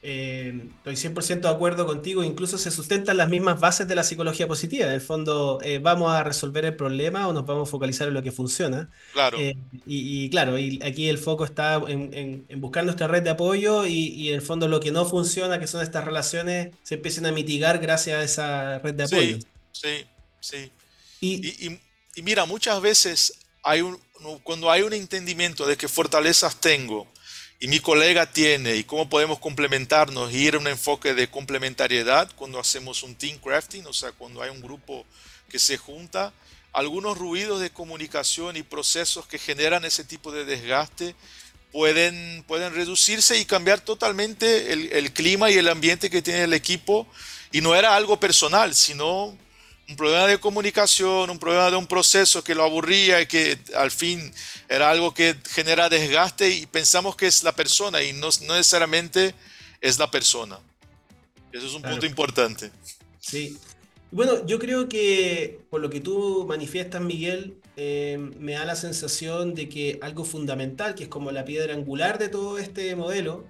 Eh, 0.05 0.69
estoy 0.79 0.97
100% 0.97 1.43
de 1.43 1.49
acuerdo 1.49 1.87
contigo, 1.87 2.25
incluso 2.25 2.59
se 2.59 2.73
sustentan 2.73 3.17
las 3.17 3.29
mismas 3.29 3.61
bases 3.61 3.87
de 3.87 3.95
la 3.95 4.03
psicología 4.03 4.49
positiva. 4.49 4.87
En 4.87 4.93
el 4.93 5.01
fondo, 5.01 5.61
eh, 5.63 5.79
vamos 5.79 6.13
a 6.13 6.25
resolver 6.25 6.65
el 6.65 6.75
problema 6.75 7.29
o 7.29 7.33
nos 7.33 7.47
vamos 7.47 7.69
a 7.69 7.71
focalizar 7.71 8.09
en 8.09 8.15
lo 8.15 8.23
que 8.23 8.33
funciona. 8.33 8.91
Claro. 9.13 9.39
Eh, 9.39 9.57
y, 9.87 10.29
claro, 10.31 10.59
y 10.59 10.81
aquí 10.83 11.09
el 11.09 11.19
foco 11.19 11.45
está 11.45 11.81
en, 11.87 12.45
buscar 12.57 12.85
nuestra 12.85 13.07
red 13.07 13.23
de 13.23 13.31
apoyo 13.31 13.87
y, 13.87 14.29
en 14.29 14.35
el 14.35 14.43
fondo 14.43 14.67
lo 14.67 14.81
que 14.81 14.91
no 14.91 15.05
funciona, 15.05 15.61
que 15.61 15.69
son 15.69 15.83
estas 15.83 16.05
relaciones, 16.05 16.75
se 16.83 16.97
empiecen 16.97 17.27
a 17.27 17.33
mitigar 17.33 17.79
gracias 17.79 18.19
a 18.19 18.25
esa 18.25 18.79
red 18.81 18.95
de 18.95 19.05
apoyo. 19.05 19.39
Sí, 19.71 20.05
sí, 20.41 20.71
Y, 21.21 21.79
y 22.17 22.23
mira, 22.23 22.45
muchas 22.45 22.81
veces 22.83 23.39
hay 23.63 23.81
un, 23.81 23.99
cuando 24.43 24.71
hay 24.71 24.83
un 24.83 24.93
entendimiento 24.93 25.67
de 25.67 25.77
qué 25.77 25.89
fortalezas 25.89 26.61
tengo, 26.61 27.07
y 27.63 27.69
mi 27.69 27.79
colega 27.79 28.27
tiene 28.27 28.75
y 28.75 28.83
cómo 28.83 29.09
podemos 29.09 29.39
complementarnos 29.39 30.33
y 30.33 30.49
ir 30.49 30.57
a 30.57 30.59
un 30.59 30.67
enfoque 30.67 31.15
de 31.15 31.31
complementariedad 31.31 32.29
cuando 32.35 32.59
hacemos 32.59 33.05
un 33.05 33.15
team 33.15 33.39
crafting, 33.39 33.87
o 33.87 33.93
sea, 33.93 34.11
cuando 34.11 34.43
hay 34.43 34.51
un 34.51 34.61
grupo 34.61 35.07
que 35.49 35.61
se 35.61 35.77
junta, 35.77 36.33
algunos 36.73 37.17
ruidos 37.17 37.61
de 37.61 37.71
comunicación 37.71 38.57
y 38.57 38.65
procesos 38.65 39.29
que 39.29 39.39
generan 39.39 39.85
ese 39.85 40.03
tipo 40.03 40.33
de 40.33 40.45
desgaste 40.45 41.15
pueden, 41.71 42.45
pueden 42.49 42.75
reducirse 42.75 43.39
y 43.39 43.45
cambiar 43.45 43.81
totalmente 43.81 44.73
el, 44.73 44.91
el 44.91 45.13
clima 45.13 45.49
y 45.49 45.57
el 45.57 45.69
ambiente 45.69 46.11
que 46.11 46.21
tiene 46.21 46.43
el 46.43 46.55
equipo. 46.55 47.07
Y 47.53 47.61
no 47.61 47.77
era 47.77 47.95
algo 47.95 48.19
personal, 48.19 48.75
sino 48.75 49.39
un 49.93 49.97
problema 49.97 50.27
de 50.27 50.39
comunicación, 50.39 51.29
un 51.29 51.39
problema 51.39 51.71
de 51.71 51.77
un 51.77 51.87
proceso 51.87 52.43
que 52.43 52.55
lo 52.55 52.65
aburría 52.65 53.21
y 53.21 53.27
que 53.27 53.59
al 53.77 53.91
fin 53.91 54.33
era 54.69 54.91
algo 54.91 55.13
que 55.13 55.37
genera 55.51 55.91
desgaste 55.91 56.49
y 56.49 56.65
pensamos 56.67 57.15
que 57.15 57.27
es 57.27 57.43
la 57.43 57.53
persona 57.53 58.03
y 58.03 58.15
no, 58.15 58.29
necesariamente 58.49 59.35
es 59.83 59.99
la 59.99 60.11
persona. 60.11 60.59
Eso 61.53 61.67
es 61.67 61.75
un 61.75 61.83
punto 61.83 62.07
importante. 62.07 62.71
Sí. 63.21 63.59
Bueno, 64.11 64.47
yo 64.47 64.59
creo 64.59 64.89
que 64.89 65.61
por 65.69 65.83
lo 65.83 65.91
que 65.91 66.01
tú 66.01 66.47
manifiestas, 66.49 67.03
Miguel, 67.03 67.59
eh, 67.77 68.17
me 68.39 68.53
da 68.53 68.65
la 68.65 68.77
sensación 68.77 69.55
de 69.55 69.69
que 69.69 69.99
algo 70.01 70.25
fundamental, 70.25 70.95
que 70.95 71.05
es 71.05 71.09
como 71.11 71.33
la 71.33 71.45
piedra 71.45 71.75
angular 71.75 72.19
de 72.19 72.31
todo 72.31 72.59
este 72.59 72.97
modelo, 72.97 73.45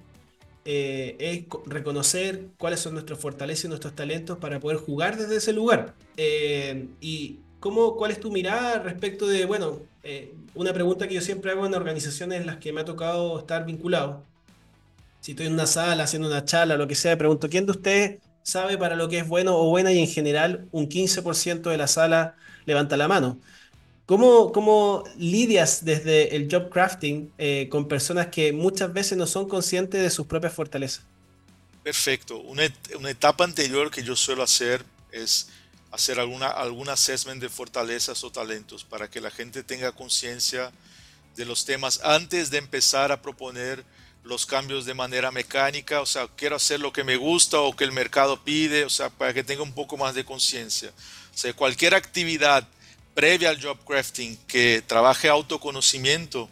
eh, 0.65 1.17
es 1.19 1.45
reconocer 1.67 2.47
cuáles 2.57 2.81
son 2.81 2.95
nuestras 2.95 3.19
fortalezas 3.19 3.65
y 3.65 3.69
nuestros 3.69 3.95
talentos 3.95 4.39
para 4.39 4.61
poder 4.61 4.79
jugar 4.79 5.17
desde 5.17 5.37
ese 5.37 5.53
lugar. 5.53 5.95
Eh, 6.17 6.87
y 7.01 7.41
cómo, 7.59 7.97
cuál 7.97 8.13
es 8.13 8.21
tu 8.21 8.31
mirada 8.31 8.79
respecto 8.79 9.27
de, 9.27 9.45
bueno, 9.45 9.81
eh, 10.05 10.33
una 10.55 10.73
pregunta 10.73 11.09
que 11.09 11.15
yo 11.15 11.21
siempre 11.21 11.51
hago 11.51 11.67
en 11.67 11.75
organizaciones 11.75 12.41
en 12.41 12.47
las 12.47 12.59
que 12.59 12.73
me 12.73 12.81
ha 12.83 12.85
tocado 12.85 13.39
estar 13.41 13.67
vinculado. 13.67 14.23
Si 15.21 15.33
estoy 15.33 15.47
en 15.47 15.55
una 15.55 15.67
sala 15.67 16.05
haciendo 16.05 16.29
una 16.29 16.45
charla, 16.45 16.77
lo 16.77 16.89
que 16.89 16.95
sea, 16.95 17.17
pregunto, 17.19 17.49
¿quién 17.49 17.67
de 17.67 17.73
ustedes 17.73 18.21
sabe 18.43 18.77
para 18.79 18.97
lo 18.97 19.09
que 19.09 19.19
es 19.19 19.29
bueno 19.29 19.57
o 19.57 19.69
buena 19.69 19.93
y 19.93 19.99
en 20.01 20.09
general 20.09 20.67
un 20.73 20.89
15% 20.89 21.71
de 21.71 21.77
la 21.77 21.87
sala 21.87 22.37
levanta 22.67 22.97
la 22.97 23.09
mano? 23.09 23.39
¿Cómo, 24.07 25.05
lidias 25.17 25.85
desde 25.85 26.35
el 26.35 26.49
job 26.51 26.71
crafting 26.71 27.33
eh, 27.39 27.69
con 27.71 27.87
personas 27.87 28.27
que 28.29 28.53
muchas 28.53 28.93
veces 28.93 29.17
no 29.17 29.27
son 29.27 29.49
conscientes 29.49 30.03
de 30.03 30.11
sus 30.11 30.27
propias 30.27 30.53
fortalezas? 30.53 31.05
Perfecto. 31.83 32.39
Una, 32.39 32.65
etapa 33.09 33.45
anterior 33.45 33.91
que 33.91 34.03
yo 34.03 34.17
suelo 34.17 34.43
hacer 34.43 34.85
es 35.11 35.49
hacer 35.91 36.19
alguna, 36.19 36.49
algún 36.49 36.89
assessment 36.89 37.41
de 37.41 37.49
fortalezas 37.49 38.23
o 38.25 38.31
talentos 38.31 38.85
para 38.85 39.09
que 39.09 39.21
la 39.21 39.31
gente 39.31 39.63
tenga 39.63 39.93
conciencia 39.93 40.73
de 41.37 41.45
los 41.45 41.65
temas 41.65 42.01
antes 42.03 42.51
de 42.51 42.59
empezar 42.59 43.13
a 43.13 43.23
proponer 43.23 43.85
los 44.25 44.47
cambios 44.47 44.85
de 44.85 44.95
manera 44.95 45.33
mecánica, 45.33 46.01
o 46.01 46.07
sea, 46.07 46.29
quiero 46.37 46.57
hacer 46.57 46.79
lo 46.79 46.93
que 46.93 47.03
me 47.03 47.17
gusta 47.17 47.61
o 47.61 47.75
que 47.75 47.83
el 47.83 47.91
mercado 47.91 48.43
pide, 48.43 48.85
o 48.85 48.91
sea, 48.91 49.11
para 49.11 49.35
que 49.35 49.43
tenga 49.43 49.63
un 49.63 49.73
poco 49.73 49.97
más 49.97 50.15
de 50.15 50.25
conciencia. 50.25 50.93
O 51.35 51.37
sea, 51.37 51.53
cualquier 51.55 51.95
actividad 51.95 52.69
previa 53.15 53.51
al 53.51 53.63
job 53.63 53.79
crafting 53.85 54.37
que 54.47 54.83
trabaje 54.87 55.29
autoconocimiento 55.29 56.49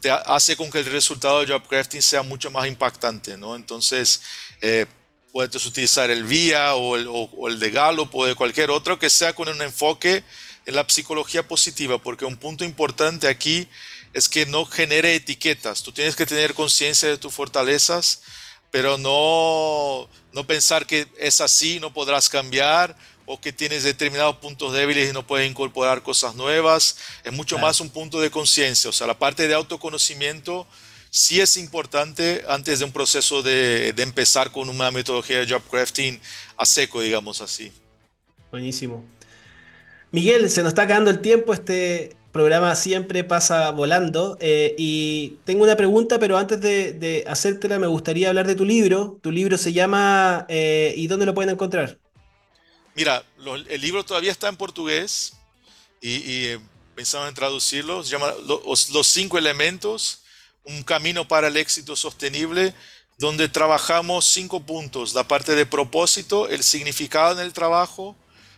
te 0.00 0.10
hace 0.10 0.56
con 0.56 0.70
que 0.70 0.78
el 0.78 0.84
resultado 0.86 1.40
del 1.40 1.50
job 1.50 1.66
crafting 1.66 2.02
sea 2.02 2.22
mucho 2.22 2.50
más 2.50 2.66
impactante, 2.66 3.36
¿no? 3.36 3.56
Entonces, 3.56 4.22
eh, 4.60 4.86
puedes 5.32 5.66
utilizar 5.66 6.10
el 6.10 6.24
VIA 6.24 6.74
o 6.74 6.96
el, 6.96 7.06
o, 7.08 7.48
el 7.48 7.58
de 7.58 7.70
Gallup 7.70 8.14
o 8.14 8.26
de 8.26 8.34
cualquier 8.34 8.70
otro 8.70 8.98
que 8.98 9.10
sea 9.10 9.34
con 9.34 9.48
un 9.48 9.60
enfoque 9.62 10.22
en 10.64 10.74
la 10.74 10.86
psicología 10.88 11.46
positiva, 11.46 11.98
porque 11.98 12.24
un 12.24 12.36
punto 12.36 12.64
importante 12.64 13.28
aquí 13.28 13.68
es 14.12 14.28
que 14.28 14.46
no 14.46 14.64
genere 14.64 15.14
etiquetas. 15.14 15.82
Tú 15.82 15.92
tienes 15.92 16.16
que 16.16 16.26
tener 16.26 16.54
conciencia 16.54 17.08
de 17.08 17.18
tus 17.18 17.34
fortalezas, 17.34 18.22
pero 18.70 18.98
no, 18.98 20.08
no 20.32 20.46
pensar 20.46 20.86
que 20.86 21.06
es 21.18 21.40
así, 21.40 21.80
no 21.80 21.92
podrás 21.92 22.28
cambiar 22.28 22.96
o 23.26 23.40
que 23.40 23.52
tienes 23.52 23.82
determinados 23.82 24.36
puntos 24.36 24.72
débiles 24.72 25.10
y 25.10 25.12
no 25.12 25.26
puedes 25.26 25.50
incorporar 25.50 26.02
cosas 26.02 26.34
nuevas. 26.34 26.96
Es 27.24 27.32
mucho 27.32 27.58
más 27.58 27.80
un 27.80 27.90
punto 27.90 28.20
de 28.20 28.30
conciencia. 28.30 28.88
O 28.88 28.92
sea, 28.92 29.06
la 29.06 29.18
parte 29.18 29.48
de 29.48 29.54
autoconocimiento 29.54 30.66
sí 31.10 31.40
es 31.40 31.56
importante 31.56 32.44
antes 32.48 32.78
de 32.78 32.84
un 32.84 32.92
proceso 32.92 33.42
de, 33.42 33.92
de, 33.92 34.02
empezar 34.02 34.52
con 34.52 34.68
una 34.68 34.90
metodología 34.90 35.40
de 35.40 35.52
job 35.52 35.62
crafting 35.70 36.20
a 36.56 36.64
seco, 36.64 37.00
digamos 37.00 37.40
así. 37.40 37.72
Buenísimo. 38.50 39.04
Miguel, 40.12 40.48
se 40.48 40.62
nos 40.62 40.70
está 40.70 40.82
acabando 40.82 41.10
el 41.10 41.20
tiempo. 41.20 41.52
Este 41.52 42.16
programa 42.36 42.74
siempre 42.74 43.24
pasa 43.24 43.70
volando. 43.70 44.36
Eh, 44.40 44.74
y 44.78 45.38
tengo 45.44 45.64
una 45.64 45.76
pregunta, 45.76 46.18
pero 46.18 46.36
antes 46.36 46.60
de, 46.60 46.92
de, 46.92 47.24
hacértela, 47.26 47.78
me 47.78 47.86
gustaría 47.86 48.28
hablar 48.28 48.46
de 48.46 48.54
tu 48.54 48.64
libro. 48.64 49.18
Tu 49.22 49.32
libro 49.32 49.56
se 49.58 49.72
llama 49.72 50.44
eh, 50.48 50.92
¿Y 50.96 51.06
dónde 51.06 51.26
lo 51.26 51.34
pueden 51.34 51.50
encontrar? 51.50 51.98
Mira, 52.96 53.22
el 53.68 53.80
libro 53.82 54.06
todavía 54.06 54.32
está 54.32 54.48
en 54.48 54.56
portugués 54.56 55.34
y, 56.00 56.46
eh, 56.46 56.58
pensamos 56.94 57.28
en 57.28 57.34
traducirlo. 57.34 58.02
Se 58.02 58.10
llama 58.10 58.32
los, 58.46 59.06
cinco 59.06 59.36
elementos, 59.36 60.22
un 60.64 60.82
camino 60.82 61.28
para 61.28 61.48
el 61.48 61.58
éxito 61.58 61.94
sostenible, 61.94 62.72
donde 63.18 63.50
trabajamos 63.50 64.24
cinco 64.24 64.60
puntos. 64.64 65.12
La 65.12 65.28
parte 65.28 65.54
de 65.54 65.66
propósito, 65.66 66.48
el 66.48 66.62
significado 66.62 67.38
en 67.38 67.40
el 67.40 67.52
trabajo, 67.52 68.16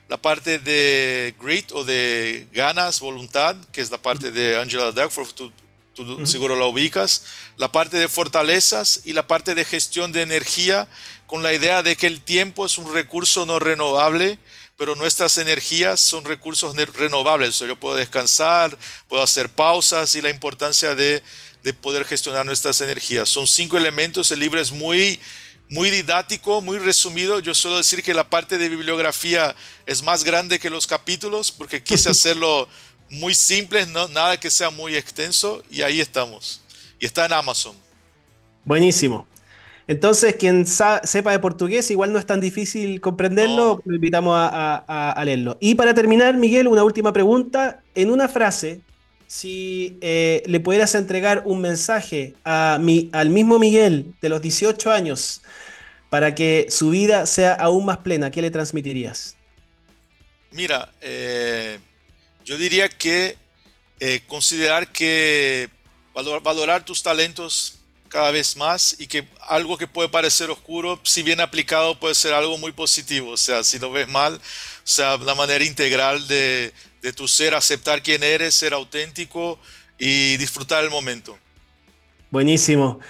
la 0.08 0.18
parte 0.18 0.60
de 0.60 1.34
grit 1.40 1.72
o 1.72 1.82
de 1.84 2.46
ganas, 2.52 3.00
voluntad, 3.00 3.56
que 3.72 3.80
es 3.80 3.90
la 3.90 3.98
parte 3.98 4.30
de 4.30 4.56
Angela 4.56 4.92
Duckworth, 4.92 5.34
tú, 5.34 5.52
tú 5.94 6.24
seguro 6.26 6.54
la 6.54 6.66
ubicas, 6.66 7.24
la 7.56 7.72
parte 7.72 7.96
de 7.96 8.06
fortalezas 8.06 9.00
y 9.04 9.14
la 9.14 9.26
parte 9.26 9.56
de 9.56 9.64
gestión 9.64 10.12
de 10.12 10.22
energía, 10.22 10.86
con 11.28 11.42
la 11.42 11.52
idea 11.52 11.82
de 11.82 11.94
que 11.94 12.06
el 12.06 12.22
tiempo 12.22 12.64
es 12.64 12.78
un 12.78 12.92
recurso 12.92 13.44
no 13.44 13.58
renovable, 13.58 14.38
pero 14.78 14.96
nuestras 14.96 15.36
energías 15.36 16.00
son 16.00 16.24
recursos 16.24 16.74
renovables. 16.74 17.58
yo 17.58 17.78
puedo 17.78 17.96
descansar, 17.96 18.76
puedo 19.08 19.22
hacer 19.22 19.50
pausas 19.50 20.14
y 20.14 20.22
la 20.22 20.30
importancia 20.30 20.94
de, 20.94 21.22
poder 21.82 22.06
gestionar 22.06 22.46
nuestras 22.46 22.80
energías. 22.80 23.28
Son 23.28 23.46
cinco 23.46 23.76
elementos, 23.76 24.30
el 24.30 24.40
libro 24.40 24.58
es 24.58 24.72
muy, 24.72 25.20
muy 25.68 25.90
didáctico, 25.90 26.62
muy 26.62 26.78
resumido. 26.78 27.40
Yo 27.40 27.54
suelo 27.54 27.76
decir 27.76 28.02
que 28.02 28.14
la 28.14 28.30
parte 28.30 28.56
de 28.56 28.70
bibliografía 28.70 29.54
es 29.84 30.02
más 30.02 30.24
grande 30.24 30.58
que 30.58 30.70
los 30.70 30.86
capítulos 30.86 31.52
porque 31.52 31.82
quise 31.82 32.08
hacerlo 32.10 32.70
muy 33.10 33.34
simple, 33.34 33.84
no, 33.84 34.08
nada 34.08 34.40
que 34.40 34.50
sea 34.50 34.70
muy 34.70 34.96
extenso 34.96 35.62
y 35.70 35.82
ahí 35.82 36.00
estamos. 36.00 36.62
Y 36.98 37.04
está 37.04 37.26
en 37.26 37.34
Amazon. 37.34 37.76
Buenísimo. 38.64 39.26
Entonces, 39.88 40.36
quien 40.36 40.66
sepa 40.66 41.32
de 41.32 41.38
portugués, 41.38 41.90
igual 41.90 42.12
no 42.12 42.18
es 42.18 42.26
tan 42.26 42.40
difícil 42.40 43.00
comprenderlo, 43.00 43.80
lo 43.86 43.94
invitamos 43.94 44.36
a, 44.38 45.22
leerlo. 45.24 45.56
Y 45.60 45.76
para 45.76 45.94
terminar, 45.94 46.36
Miguel, 46.36 46.68
una 46.68 46.84
última 46.84 47.14
pregunta. 47.14 47.82
En 47.94 48.10
una 48.10 48.28
frase, 48.28 48.82
si 49.26 49.96
eh, 50.02 50.42
le 50.44 50.60
pudieras 50.60 50.94
entregar 50.94 51.42
un 51.46 51.62
mensaje 51.62 52.34
a 52.44 52.78
mi, 52.78 53.08
al 53.12 53.30
mismo 53.30 53.58
Miguel 53.58 54.12
de 54.20 54.28
los 54.28 54.42
18 54.42 54.92
años 54.92 55.40
para 56.10 56.34
que 56.34 56.66
su 56.68 56.90
vida 56.90 57.24
sea 57.24 57.54
aún 57.54 57.86
más 57.86 57.98
plena, 57.98 58.30
¿qué 58.30 58.42
le 58.42 58.50
transmitirías? 58.50 59.36
Mira, 60.50 60.92
eh, 61.00 61.78
yo 62.44 62.58
diría 62.58 62.90
que 62.90 63.36
eh, 64.00 64.20
considerar 64.26 64.92
que 64.92 65.70
valorar 66.12 66.84
tus 66.84 67.02
talentos 67.02 67.77
cada 68.08 68.30
vez 68.30 68.56
más 68.56 68.96
y 68.98 69.06
que 69.06 69.26
algo 69.40 69.76
que 69.76 69.86
puede 69.86 70.08
parecer 70.08 70.50
oscuro, 70.50 71.00
si 71.04 71.22
bien 71.22 71.40
aplicado, 71.40 71.98
puede 71.98 72.14
ser 72.14 72.32
algo 72.34 72.58
muy 72.58 72.72
positivo. 72.72 73.30
O 73.30 73.36
sea, 73.36 73.62
si 73.64 73.78
lo 73.78 73.90
ves 73.90 74.08
mal, 74.08 74.34
o 74.34 74.40
sea, 74.84 75.16
la 75.18 75.34
manera 75.34 75.64
integral 75.64 76.26
de, 76.28 76.72
de 77.02 77.12
tu 77.12 77.28
ser, 77.28 77.54
aceptar 77.54 78.02
quién 78.02 78.22
eres, 78.22 78.54
ser 78.54 78.72
auténtico 78.72 79.58
y 79.98 80.36
disfrutar 80.36 80.84
el 80.84 80.90
momento. 80.90 81.38
Buenísimo. 82.30 83.00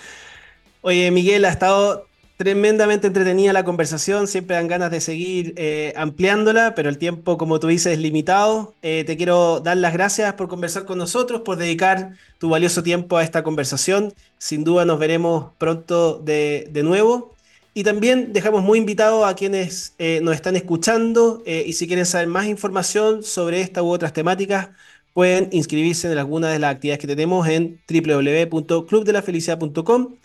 Oye, 0.80 1.10
Miguel, 1.10 1.44
ha 1.44 1.50
estado 1.50 2.07
Tremendamente 2.38 3.08
entretenida 3.08 3.52
la 3.52 3.64
conversación, 3.64 4.28
siempre 4.28 4.54
dan 4.54 4.68
ganas 4.68 4.92
de 4.92 5.00
seguir 5.00 5.54
eh, 5.56 5.92
ampliándola, 5.96 6.76
pero 6.76 6.88
el 6.88 6.96
tiempo, 6.96 7.36
como 7.36 7.58
tú 7.58 7.66
dices, 7.66 7.94
es 7.94 7.98
limitado. 7.98 8.76
Eh, 8.80 9.02
te 9.04 9.16
quiero 9.16 9.58
dar 9.58 9.76
las 9.76 9.92
gracias 9.92 10.34
por 10.34 10.46
conversar 10.46 10.84
con 10.84 10.98
nosotros, 10.98 11.40
por 11.40 11.56
dedicar 11.56 12.12
tu 12.38 12.48
valioso 12.48 12.84
tiempo 12.84 13.16
a 13.16 13.24
esta 13.24 13.42
conversación. 13.42 14.14
Sin 14.38 14.62
duda 14.62 14.84
nos 14.84 15.00
veremos 15.00 15.50
pronto 15.58 16.20
de, 16.20 16.70
nuevo. 16.84 17.34
Y 17.74 17.82
también 17.82 18.32
dejamos 18.32 18.62
muy 18.62 18.78
invitados 18.78 19.26
a 19.26 19.34
quienes 19.34 19.94
eh, 19.98 20.20
nos 20.22 20.36
están 20.36 20.54
escuchando 20.54 21.42
y 21.44 21.72
si 21.72 21.88
quieren 21.88 22.06
saber 22.06 22.28
más 22.28 22.46
información 22.46 23.24
sobre 23.24 23.62
esta 23.62 23.82
u 23.82 23.90
otras 23.90 24.12
temáticas, 24.12 24.68
pueden 25.12 25.48
inscribirse 25.50 26.12
en 26.12 26.18
alguna 26.18 26.50
de 26.50 26.60
las 26.60 26.76
actividades 26.76 27.00
que 27.00 27.08
tenemos 27.08 27.48
en 27.48 27.80
www.clubdelafelicidad.com 27.88 30.18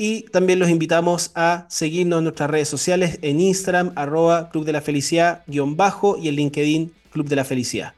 y 0.00 0.22
también 0.22 0.58
los 0.58 0.70
invitamos 0.70 1.30
a 1.34 1.66
seguirnos 1.68 2.20
en 2.20 2.24
nuestras 2.24 2.48
redes 2.48 2.70
sociales 2.70 3.18
en 3.20 3.38
Instagram, 3.38 3.92
arroba 3.96 4.48
Club 4.48 4.64
de 4.64 4.72
la 4.72 4.80
Felicidad, 4.80 5.42
guion 5.46 5.76
bajo, 5.76 6.16
y 6.16 6.28
en 6.28 6.36
LinkedIn, 6.36 6.90
Club 7.12 7.28
de 7.28 7.36
la 7.36 7.44
Felicidad. 7.44 7.92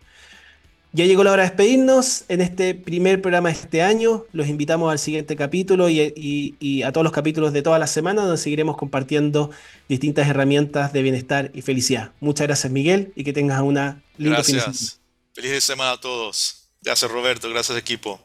Ya 0.91 1.05
llegó 1.05 1.23
la 1.23 1.31
hora 1.31 1.45
de 1.45 1.51
despedirnos 1.51 2.25
en 2.27 2.41
este 2.41 2.75
primer 2.75 3.23
programa 3.23 3.51
de 3.51 3.55
este 3.55 3.83
año. 3.83 4.25
Los 4.33 4.49
invitamos 4.49 4.91
al 4.91 4.99
siguiente 4.99 5.37
capítulo 5.37 5.89
y, 5.89 6.83
a 6.85 6.91
todos 6.91 7.05
los 7.05 7.13
capítulos 7.13 7.53
de 7.53 7.63
toda 7.63 7.79
la 7.79 7.87
semana, 7.87 8.23
donde 8.23 8.37
seguiremos 8.37 8.77
compartiendo 8.77 9.53
distintas 9.89 10.27
herramientas 10.27 10.93
de 10.93 11.03
bienestar 11.03 11.53
y 11.55 11.63
felicidad. 11.63 12.11
Muchas 12.19 12.49
gracias, 12.49 12.73
Miguel, 12.73 13.13
y 13.15 13.23
que 13.23 13.33
tengas 13.33 13.63
una 13.63 14.03
linda 14.19 14.39
Gracias. 14.39 14.99
Feliz 15.33 15.63
semana 15.63 15.93
a 15.93 16.01
todos. 16.01 16.69
Gracias, 16.83 17.09
Roberto. 17.09 17.49
Gracias, 17.49 17.79
equipo. 17.79 18.21